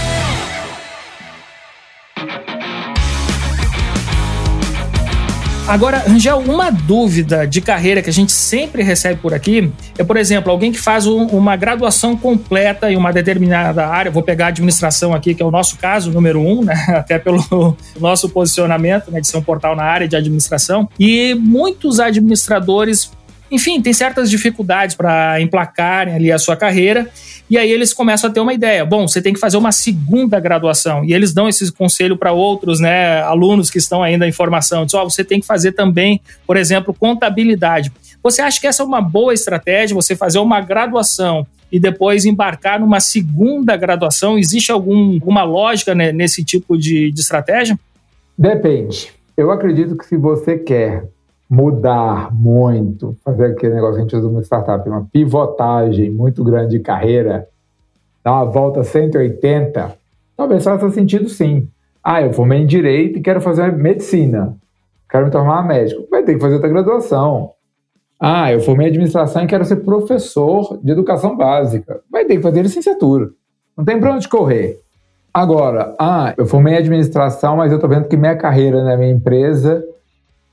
[5.71, 10.17] Agora, Rangel, uma dúvida de carreira que a gente sempre recebe por aqui é, por
[10.17, 14.11] exemplo, alguém que faz um, uma graduação completa em uma determinada área.
[14.11, 16.75] Vou pegar a administração aqui, que é o nosso caso, número um, né?
[16.91, 20.89] até pelo nosso posicionamento né, de ser um portal na área de administração.
[20.99, 23.13] E muitos administradores
[23.51, 27.09] enfim, tem certas dificuldades para emplacarem ali a sua carreira,
[27.49, 28.85] e aí eles começam a ter uma ideia.
[28.85, 32.79] Bom, você tem que fazer uma segunda graduação, e eles dão esse conselho para outros
[32.79, 34.85] né, alunos que estão ainda em formação.
[34.85, 37.93] Diz, oh, você tem que fazer também, por exemplo, contabilidade.
[38.23, 42.79] Você acha que essa é uma boa estratégia, você fazer uma graduação e depois embarcar
[42.79, 44.39] numa segunda graduação?
[44.39, 47.79] Existe algum, alguma lógica né, nesse tipo de, de estratégia?
[48.37, 49.09] Depende.
[49.37, 51.05] Eu acredito que se você quer
[51.51, 56.79] mudar muito, fazer aquele negócio que a gente usa no startup, uma pivotagem muito grande
[56.79, 57.49] de carreira,
[58.23, 59.97] dar uma volta 180,
[60.37, 61.69] talvez faça sentido sim.
[62.05, 64.57] Ah, eu formei em Direito e quero fazer Medicina.
[65.11, 66.07] Quero me tornar médico.
[66.09, 67.51] Vai ter que fazer outra graduação.
[68.19, 72.01] Ah, eu formei em Administração e quero ser professor de Educação Básica.
[72.09, 73.31] Vai ter que fazer licenciatura.
[73.77, 74.79] Não tem para onde correr.
[75.35, 79.11] Agora, ah, eu formei em Administração, mas eu estou vendo que minha carreira na minha
[79.11, 79.85] empresa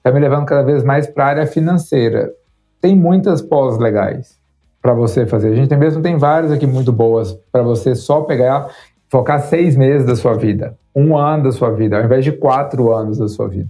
[0.07, 2.31] está me levando cada vez mais para a área financeira.
[2.79, 4.39] Tem muitas pós legais
[4.81, 5.49] para você fazer.
[5.49, 8.69] A gente tem mesmo tem várias aqui muito boas para você só pegar,
[9.09, 12.93] focar seis meses da sua vida, um ano da sua vida, ao invés de quatro
[12.93, 13.67] anos da sua vida.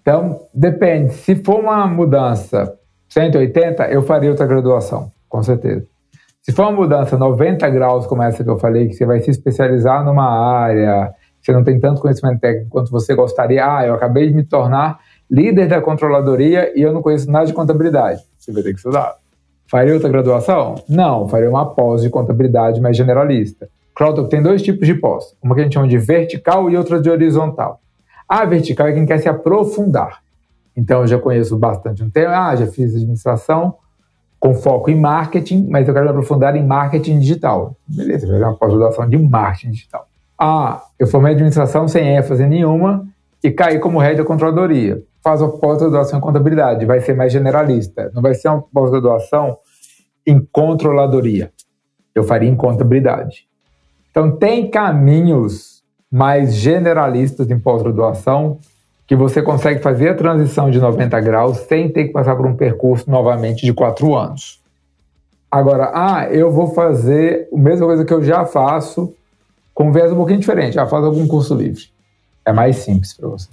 [0.00, 1.12] Então, depende.
[1.12, 2.74] Se for uma mudança
[3.08, 5.84] 180, eu faria outra graduação, com certeza.
[6.40, 9.30] Se for uma mudança 90 graus, como essa que eu falei, que você vai se
[9.30, 11.12] especializar numa área,
[11.42, 14.98] você não tem tanto conhecimento técnico quanto você gostaria, ah, eu acabei de me tornar
[15.30, 18.22] líder da controladoria e eu não conheço nada de contabilidade.
[18.38, 19.16] Você vai ter que estudar.
[19.68, 20.76] Faria outra graduação?
[20.88, 23.68] Não, faria uma pós de contabilidade mais generalista.
[23.94, 25.34] CrowdTalk tem dois tipos de pós.
[25.42, 27.80] Uma que a gente chama de vertical e outra de horizontal.
[28.28, 30.20] A vertical é quem quer se aprofundar.
[30.76, 32.50] Então, eu já conheço bastante um tema.
[32.50, 33.74] Ah, já fiz administração
[34.38, 37.74] com foco em marketing, mas eu quero me aprofundar em marketing digital.
[37.88, 40.06] Beleza, vai fazer uma pós-graduação de marketing digital.
[40.38, 43.06] Ah, eu formei administração sem ênfase nenhuma
[43.42, 48.12] e caí como head da controladoria faz a pós-graduação em contabilidade, vai ser mais generalista,
[48.14, 49.58] não vai ser uma pós-graduação
[50.24, 51.50] em controladoria.
[52.14, 53.48] Eu faria em contabilidade.
[54.08, 58.60] Então, tem caminhos mais generalistas em pós-graduação
[59.04, 62.54] que você consegue fazer a transição de 90 graus sem ter que passar por um
[62.54, 64.62] percurso novamente de quatro anos.
[65.50, 69.12] Agora, ah, eu vou fazer a mesma coisa que eu já faço,
[69.74, 70.78] com viés um pouquinho diferente.
[70.78, 71.82] Ah, faz algum curso livre.
[72.44, 73.48] É mais simples para você.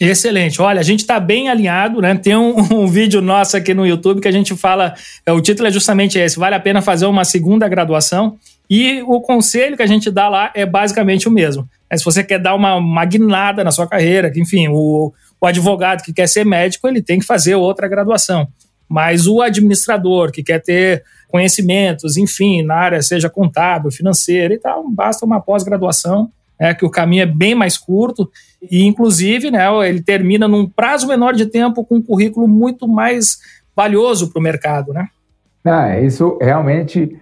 [0.00, 0.62] Excelente.
[0.62, 2.14] Olha, a gente está bem alinhado, né?
[2.14, 4.94] Tem um, um, vídeo nosso aqui no YouTube que a gente fala,
[5.26, 8.36] é, o título é justamente esse: vale a pena fazer uma segunda graduação.
[8.70, 11.68] E o conselho que a gente dá lá é basicamente o mesmo.
[11.90, 16.02] É, se você quer dar uma, guinada na sua carreira, que, enfim, o, o advogado
[16.02, 18.46] que quer ser médico, ele tem que fazer outra graduação.
[18.86, 24.88] Mas o administrador que quer ter conhecimentos, enfim, na área seja contábil, financeira e tal,
[24.90, 30.02] basta uma pós-graduação é, que o caminho é bem mais curto e, inclusive, né, ele
[30.02, 33.38] termina num prazo menor de tempo com um currículo muito mais
[33.74, 35.08] valioso para o mercado, né?
[35.64, 37.16] Ah, isso realmente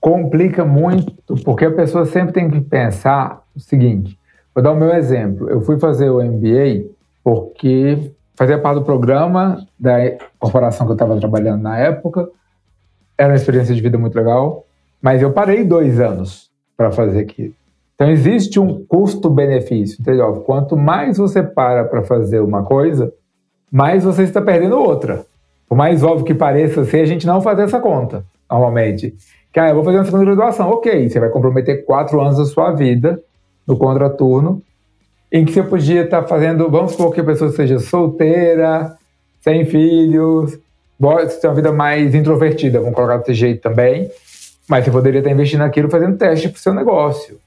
[0.00, 4.18] complica muito, porque a pessoa sempre tem que pensar o seguinte.
[4.54, 5.48] Vou dar o meu exemplo.
[5.50, 6.88] Eu fui fazer o MBA
[7.22, 9.96] porque fazia parte do programa da
[10.38, 12.28] corporação que eu estava trabalhando na época.
[13.18, 14.64] Era uma experiência de vida muito legal,
[15.02, 17.54] mas eu parei dois anos para fazer aquilo.
[18.00, 20.02] Então existe um custo-benefício?
[20.46, 23.12] Quanto mais você para para fazer uma coisa,
[23.70, 25.26] mais você está perdendo outra.
[25.68, 29.14] Por mais óbvio que pareça ser, a gente não faz essa conta, normalmente.
[29.52, 30.70] Que, ah, eu vou fazer uma segunda graduação.
[30.70, 33.20] Ok, você vai comprometer quatro anos da sua vida
[33.66, 34.62] no contraturno,
[35.30, 38.96] em que você podia estar fazendo, vamos supor que a pessoa seja solteira,
[39.42, 40.58] sem filhos,
[40.98, 44.10] você ter uma vida mais introvertida, vamos colocar desse jeito também.
[44.66, 47.38] Mas você poderia estar investindo naquilo fazendo teste para o seu negócio,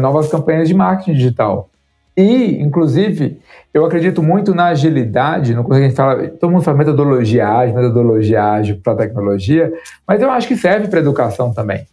[0.00, 1.70] novas campanhas de marketing digital.
[2.16, 3.38] E, inclusive,
[3.74, 7.76] eu acredito muito na agilidade, no que a gente fala, todo mundo fala metodologia ágil,
[7.76, 9.70] metodologia ágil para tecnologia,
[10.08, 11.86] mas eu acho que serve para educação também.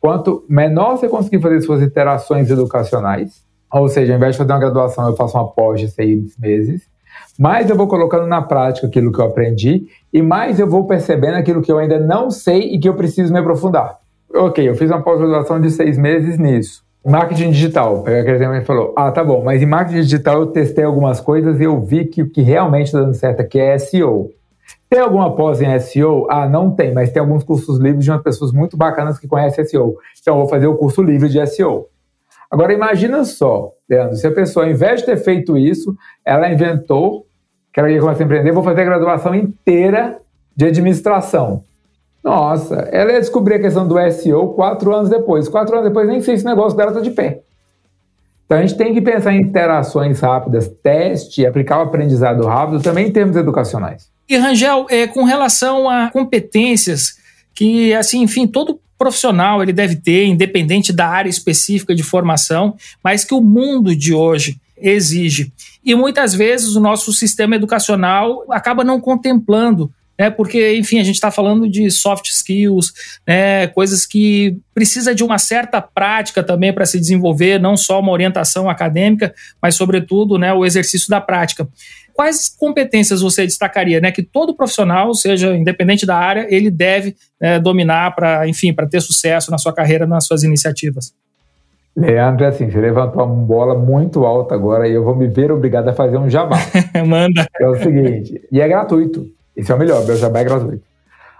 [0.00, 4.58] Quanto menor você conseguir fazer suas interações educacionais, ou seja, ao invés de fazer uma
[4.58, 6.82] graduação, eu faço uma pós de seis meses,
[7.38, 11.36] mais eu vou colocando na prática aquilo que eu aprendi e mais eu vou percebendo
[11.36, 13.98] aquilo que eu ainda não sei e que eu preciso me aprofundar.
[14.34, 16.82] Ok, eu fiz uma pós-graduação de seis meses nisso.
[17.04, 20.84] Marketing digital, aquele exemplo que falou, ah, tá bom, mas em marketing digital eu testei
[20.84, 24.30] algumas coisas e eu vi que o que realmente está dando certo aqui é SEO.
[24.88, 26.28] Tem alguma pós em SEO?
[26.30, 29.64] Ah, não tem, mas tem alguns cursos livres de umas pessoas muito bacanas que conhecem
[29.64, 29.96] SEO.
[30.20, 31.88] Então eu vou fazer o curso livre de SEO.
[32.48, 37.26] Agora imagina só, Leandro, se a pessoa, ao invés de ter feito isso, ela inventou,
[37.72, 40.18] que ela ia começar a empreender, vou fazer a graduação inteira
[40.54, 41.64] de administração.
[42.22, 45.48] Nossa, ela ia descobrir a questão do SEO quatro anos depois.
[45.48, 47.40] Quatro anos depois, nem sei se o negócio dela está de pé.
[48.46, 53.08] Então a gente tem que pensar em interações rápidas, teste, aplicar o aprendizado rápido também
[53.08, 54.10] em termos educacionais.
[54.28, 57.18] E Rangel, é, com relação a competências
[57.54, 63.24] que, assim, enfim, todo profissional ele deve ter, independente da área específica de formação, mas
[63.24, 65.52] que o mundo de hoje exige.
[65.84, 70.30] E muitas vezes o nosso sistema educacional acaba não contemplando né?
[70.30, 72.92] Porque, enfim, a gente está falando de soft skills,
[73.26, 73.66] né?
[73.68, 78.68] Coisas que precisa de uma certa prática também para se desenvolver, não só uma orientação
[78.68, 81.68] acadêmica, mas sobretudo, né, o exercício da prática.
[82.14, 87.58] Quais competências você destacaria, né, que todo profissional, seja independente da área, ele deve né,
[87.58, 91.14] dominar para, enfim, para ter sucesso na sua carreira, nas suas iniciativas?
[91.94, 95.52] Leandro, é assim, você levantou uma bola muito alta agora e eu vou me ver
[95.52, 96.56] obrigado a fazer um jabá.
[97.06, 97.46] Manda.
[97.60, 99.26] É o seguinte, e é gratuito.
[99.56, 100.82] Esse é o melhor, o Jabá é gratuito.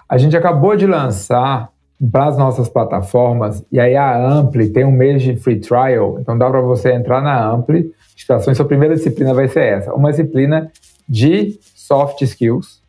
[0.08, 1.70] A gente acabou de lançar
[2.10, 6.36] para as nossas plataformas, e aí a Ampli tem um mês de free trial, então
[6.36, 7.92] dá para você entrar na Ampli.
[8.16, 10.70] Situações, sua primeira disciplina vai ser essa, uma disciplina
[11.08, 12.82] de soft skills,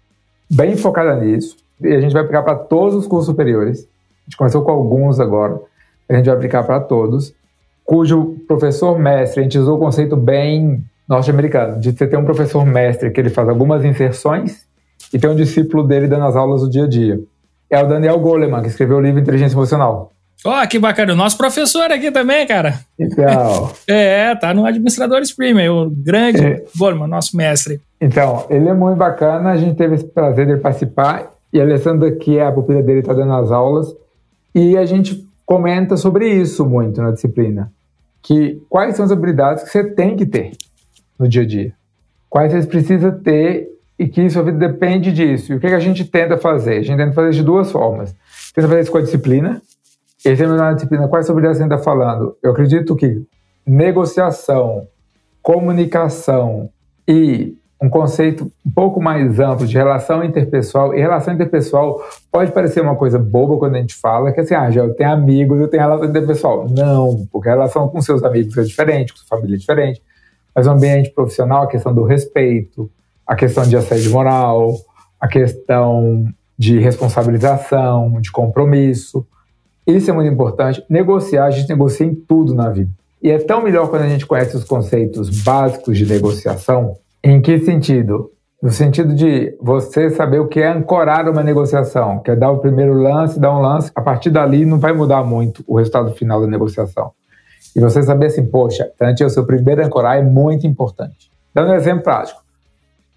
[0.50, 3.82] bem focada nisso, e a gente vai aplicar para todos os cursos superiores.
[3.82, 5.62] A gente começou com alguns agora,
[6.10, 7.34] a gente vai aplicar para todos,
[7.86, 12.66] cujo professor mestre, a gente usou o conceito bem norte-americano, de você ter um professor
[12.66, 14.66] mestre que ele faz algumas inserções
[15.12, 17.20] e tem um discípulo dele dando as aulas do dia a dia.
[17.70, 20.12] É o Daniel Goleman, que escreveu o livro Inteligência Emocional.
[20.46, 21.14] Ó, oh, que bacana.
[21.14, 22.80] O nosso professor aqui também, cara.
[23.00, 23.72] Então.
[23.88, 26.64] é, tá no Administradores Premium, o grande é.
[26.78, 27.80] Goleman, nosso mestre.
[28.00, 29.52] Então, ele é muito bacana.
[29.52, 31.32] A gente teve esse prazer de participar.
[31.52, 33.96] E a Alessandra, que é a pupila dele, está dando as aulas.
[34.54, 37.72] E a gente comenta sobre isso muito na disciplina.
[38.22, 40.52] Que quais são as habilidades que você tem que ter
[41.18, 41.74] no dia a dia?
[42.30, 45.54] Quais você precisa ter e que sua vida depende disso.
[45.54, 46.78] E o que, a gente tenta fazer?
[46.78, 48.16] A gente tenta fazer de duas formas.
[48.54, 49.62] Tenta fazer isso com a disciplina.
[50.26, 52.36] E terminar na disciplina, quais habilidades você está falando?
[52.42, 53.22] Eu acredito que
[53.66, 54.88] negociação,
[55.42, 56.70] comunicação
[57.08, 60.94] e um conceito um pouco mais amplo de relação interpessoal.
[60.94, 64.72] E relação interpessoal pode parecer uma coisa boba quando a gente fala, que assim, ah,
[64.72, 66.70] já eu tenho amigos, eu tenho relação interpessoal.
[66.70, 70.02] Não, porque a relação com seus amigos é diferente, com sua família é diferente.
[70.56, 72.90] Mas o ambiente profissional, a questão do respeito,
[73.34, 74.76] a questão de assédio moral,
[75.20, 76.24] a questão
[76.58, 79.26] de responsabilização, de compromisso.
[79.88, 80.86] Isso é muito importante.
[80.88, 82.92] Negociar, a gente negocia em tudo na vida.
[83.22, 86.96] E é tão melhor quando a gente conhece os conceitos básicos de negociação.
[87.24, 88.30] Em que sentido?
[88.62, 92.60] No sentido de você saber o que é ancorar uma negociação, que é dar o
[92.60, 96.40] primeiro lance, dar um lance, a partir dali não vai mudar muito o resultado final
[96.40, 97.12] da negociação.
[97.76, 101.32] E você saber assim, poxa, antes o seu primeiro ancorar é muito importante.
[101.54, 102.43] Dando um exemplo prático.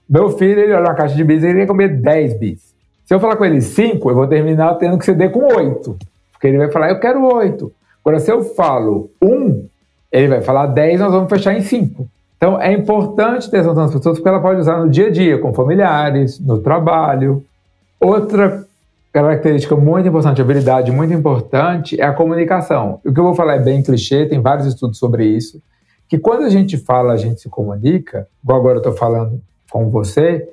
[0.09, 2.75] Meu filho, ele olha uma caixa de bis ele ia comer 10 bis.
[3.05, 5.97] Se eu falar com ele 5, eu vou terminar tendo que ceder com 8.
[6.33, 7.73] Porque ele vai falar, eu quero 8.
[8.05, 9.67] Agora, se eu falo 1,
[10.13, 12.09] ele vai falar 10, nós vamos fechar em 5.
[12.37, 15.11] Então, é importante ter essa noção das pessoas porque ela pode usar no dia a
[15.11, 17.45] dia, com familiares, no trabalho.
[17.99, 18.65] Outra
[19.13, 23.01] característica muito importante, habilidade muito importante, é a comunicação.
[23.05, 25.63] O que eu vou falar é bem clichê, tem vários estudos sobre isso,
[26.07, 29.41] que quando a gente fala, a gente se comunica, igual agora eu estou falando
[29.71, 30.49] com você,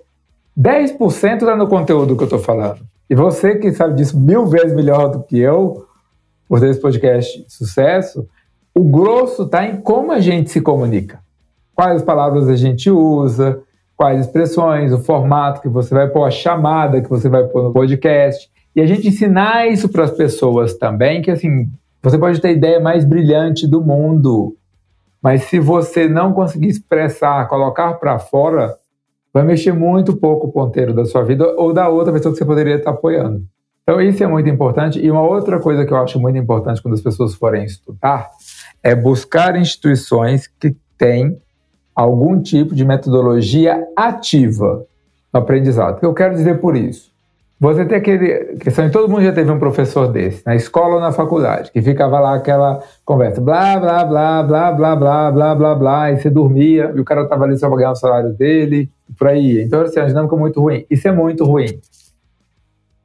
[0.57, 2.81] 10% está no conteúdo que eu estou falando.
[3.09, 5.85] E você que sabe disso mil vezes melhor do que eu,
[6.47, 8.27] por ter esse podcast sucesso,
[8.75, 11.19] o grosso está em como a gente se comunica.
[11.75, 13.61] Quais palavras a gente usa,
[13.95, 17.73] quais expressões, o formato que você vai pôr, a chamada que você vai pôr no
[17.73, 18.49] podcast.
[18.75, 21.69] E a gente ensinar isso para as pessoas também, que assim,
[22.01, 24.55] você pode ter a ideia mais brilhante do mundo,
[25.21, 28.77] mas se você não conseguir expressar, colocar para fora,
[29.33, 32.45] vai mexer muito pouco o ponteiro da sua vida ou da outra pessoa que você
[32.45, 33.43] poderia estar apoiando.
[33.81, 34.99] Então, isso é muito importante.
[34.99, 38.29] E uma outra coisa que eu acho muito importante quando as pessoas forem estudar
[38.81, 41.37] é buscar instituições que têm
[41.95, 44.85] algum tipo de metodologia ativa
[45.33, 45.97] no aprendizado.
[45.97, 47.11] O que eu quero dizer por isso?
[47.59, 51.13] Você tem aquele questão, todo mundo já teve um professor desse, na escola ou na
[51.13, 56.11] faculdade, que ficava lá aquela conversa, blá, blá, blá, blá, blá, blá, blá, blá, blá,
[56.11, 59.27] e você dormia, e o cara estava ali só para ganhar o salário dele, por
[59.27, 59.61] aí.
[59.61, 60.85] Então, assim, é uma dinâmica muito ruim.
[60.89, 61.79] Isso é muito ruim.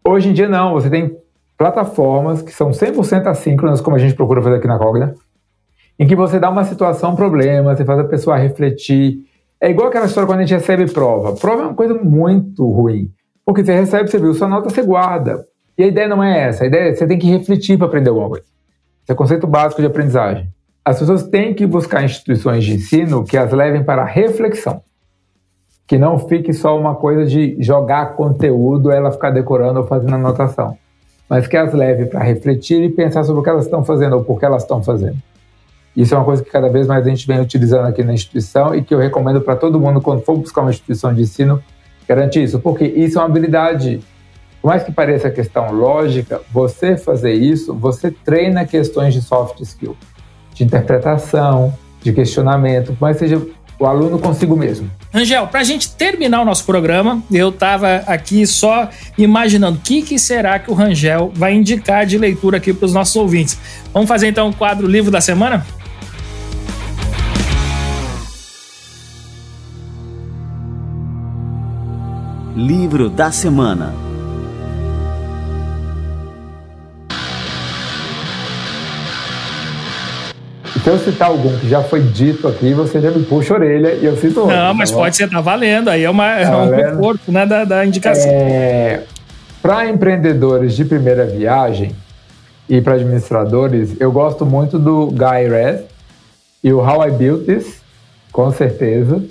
[0.04, 0.72] Hoje em dia, não.
[0.74, 1.16] Você tem
[1.56, 5.14] plataformas que são 100% assíncronas, como a gente procura fazer aqui na Cogna,
[5.98, 9.18] em que você dá uma situação, um problema, você faz a pessoa refletir.
[9.60, 11.34] É igual aquela história quando a gente recebe prova.
[11.34, 13.10] Prova é uma coisa muito ruim.
[13.44, 15.44] Porque você recebe, você viu sua nota, você guarda.
[15.76, 16.64] E a ideia não é essa.
[16.64, 18.44] A ideia é que você tem que refletir para aprender alguma coisa.
[18.44, 20.48] Esse é o conceito básico de aprendizagem.
[20.84, 24.82] As pessoas têm que buscar instituições de ensino que as levem para a reflexão.
[25.88, 30.78] Que não fique só uma coisa de jogar conteúdo, ela ficar decorando ou fazendo anotação.
[31.28, 34.24] Mas que as leve para refletir e pensar sobre o que elas estão fazendo ou
[34.24, 35.16] por que elas estão fazendo.
[35.96, 38.72] Isso é uma coisa que cada vez mais a gente vem utilizando aqui na instituição
[38.74, 41.60] e que eu recomendo para todo mundo quando for buscar uma instituição de ensino
[42.08, 44.00] Garante isso, porque isso é uma habilidade.
[44.62, 49.94] Por mais que pareça questão lógica, você fazer isso, você treina questões de soft skill,
[50.54, 51.72] de interpretação,
[52.02, 53.40] de questionamento, mas seja
[53.78, 54.90] o aluno consigo mesmo.
[55.14, 60.02] Angel, para a gente terminar o nosso programa, eu estava aqui só imaginando o que,
[60.02, 63.58] que será que o Rangel vai indicar de leitura aqui para os nossos ouvintes.
[63.92, 65.64] Vamos fazer então o quadro Livro da Semana?
[72.56, 74.07] Livro da Semana
[80.88, 83.92] Se eu citar algum que já foi dito aqui, você já me puxa a orelha
[83.92, 84.56] e eu cito outro.
[84.56, 85.90] Não, mas tá pode ser, tá valendo.
[85.90, 88.26] Aí é, uma, tá é um reforço né, da, da indicação.
[88.26, 89.02] É,
[89.60, 91.94] para empreendedores de primeira viagem
[92.66, 95.82] e para administradores, eu gosto muito do Guy Raz
[96.64, 97.82] e o How I Built This,
[98.32, 99.22] com certeza.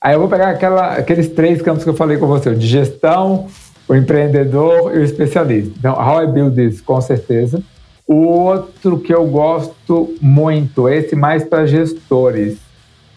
[0.00, 2.66] Aí eu vou pegar aquela, aqueles três campos que eu falei com você, o de
[2.66, 3.46] gestão,
[3.86, 5.74] o empreendedor e o especialista.
[5.78, 7.62] Então, How I Build This, com certeza.
[8.06, 12.58] O outro que eu gosto muito, esse mais para gestores,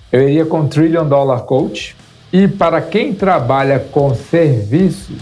[0.10, 1.94] eu iria com Trillion Dollar Coach.
[2.32, 5.18] E para quem trabalha com serviços,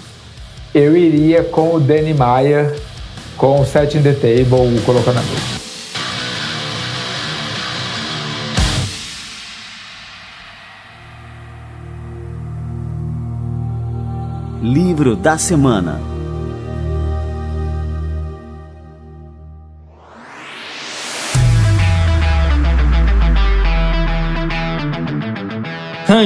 [0.74, 2.80] eu iria com o Danny Meyer,
[3.38, 5.56] com o Setting the Table, colocando a mesa.
[14.62, 16.15] Livro da Semana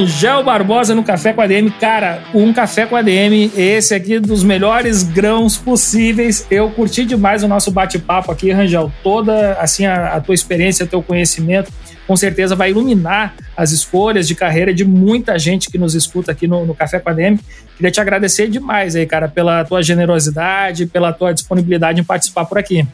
[0.00, 1.70] Rangel Barbosa no Café com a DM.
[1.72, 6.46] Cara, um Café com a DM, esse aqui dos melhores grãos possíveis.
[6.50, 8.90] Eu curti demais o nosso bate-papo aqui, Rangel.
[9.02, 11.70] Toda assim a, a tua experiência, teu conhecimento
[12.06, 16.48] com certeza vai iluminar as escolhas de carreira de muita gente que nos escuta aqui
[16.48, 17.38] no, no Café com a DM.
[17.76, 22.56] Queria te agradecer demais aí, cara, pela tua generosidade, pela tua disponibilidade em participar por
[22.56, 22.88] aqui.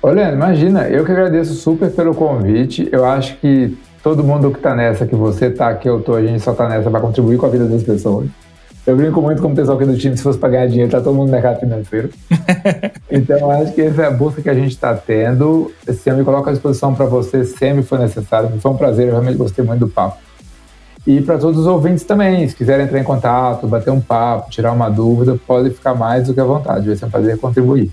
[0.00, 2.88] Olha, imagina, eu que agradeço super pelo convite.
[2.92, 3.76] Eu acho que
[4.06, 6.68] todo mundo que está nessa, que você está, que eu tô, a gente só está
[6.68, 8.28] nessa para contribuir com a vida das pessoas.
[8.86, 11.00] Eu brinco muito com o pessoal aqui do time, se fosse para ganhar dinheiro, tá
[11.00, 12.10] todo mundo no mercado financeiro.
[13.10, 15.72] então, acho que essa é a busca que a gente está tendo.
[15.88, 18.48] Esse eu me coloco à disposição para você sempre foi necessário.
[18.60, 20.18] Foi um prazer, eu realmente gostei muito do papo.
[21.04, 24.70] E para todos os ouvintes também, se quiserem entrar em contato, bater um papo, tirar
[24.70, 26.86] uma dúvida, pode ficar mais do que à vontade.
[26.86, 27.90] Vai ser um prazer contribuir.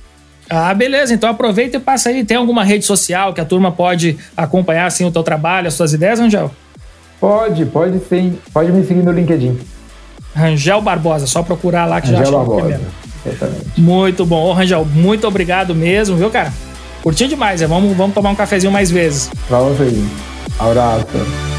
[0.50, 1.14] Ah, beleza.
[1.14, 2.24] Então aproveita e passa aí.
[2.24, 5.94] Tem alguma rede social que a turma pode acompanhar assim, o teu trabalho, as suas
[5.94, 6.52] ideias, Angel?
[7.20, 8.38] Pode, pode sim.
[8.54, 9.58] Pode me seguir no LinkedIn.
[10.36, 12.82] Rangel Barbosa, só procurar lá que Rangel já achou Barbosa.
[13.26, 13.82] Exatamente.
[13.82, 14.44] Muito bom.
[14.46, 16.52] Ô, Rangel, muito obrigado mesmo, viu, cara?
[17.02, 17.62] Curti demais.
[17.62, 17.68] É.
[17.68, 19.30] Vamos, vamos tomar um cafezinho mais vezes.
[19.50, 20.06] Vamos aí.
[20.60, 21.53] Abraço.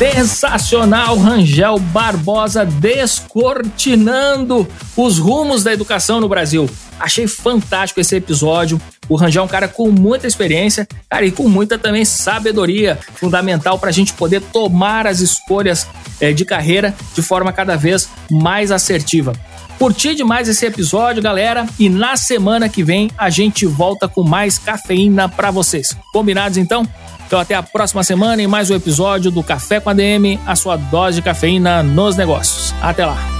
[0.00, 6.70] Sensacional, Rangel Barbosa descortinando os rumos da educação no Brasil.
[6.98, 8.80] Achei fantástico esse episódio.
[9.10, 13.78] O Rangel é um cara com muita experiência, cara, e com muita também sabedoria, fundamental
[13.78, 15.86] para a gente poder tomar as escolhas
[16.18, 19.34] é, de carreira de forma cada vez mais assertiva.
[19.80, 24.58] Curti demais esse episódio, galera, e na semana que vem a gente volta com mais
[24.58, 25.96] cafeína para vocês.
[26.12, 26.86] Combinados então?
[27.26, 30.54] Então até a próxima semana em mais um episódio do Café com a DM, a
[30.54, 32.74] sua dose de cafeína nos negócios.
[32.82, 33.39] Até lá.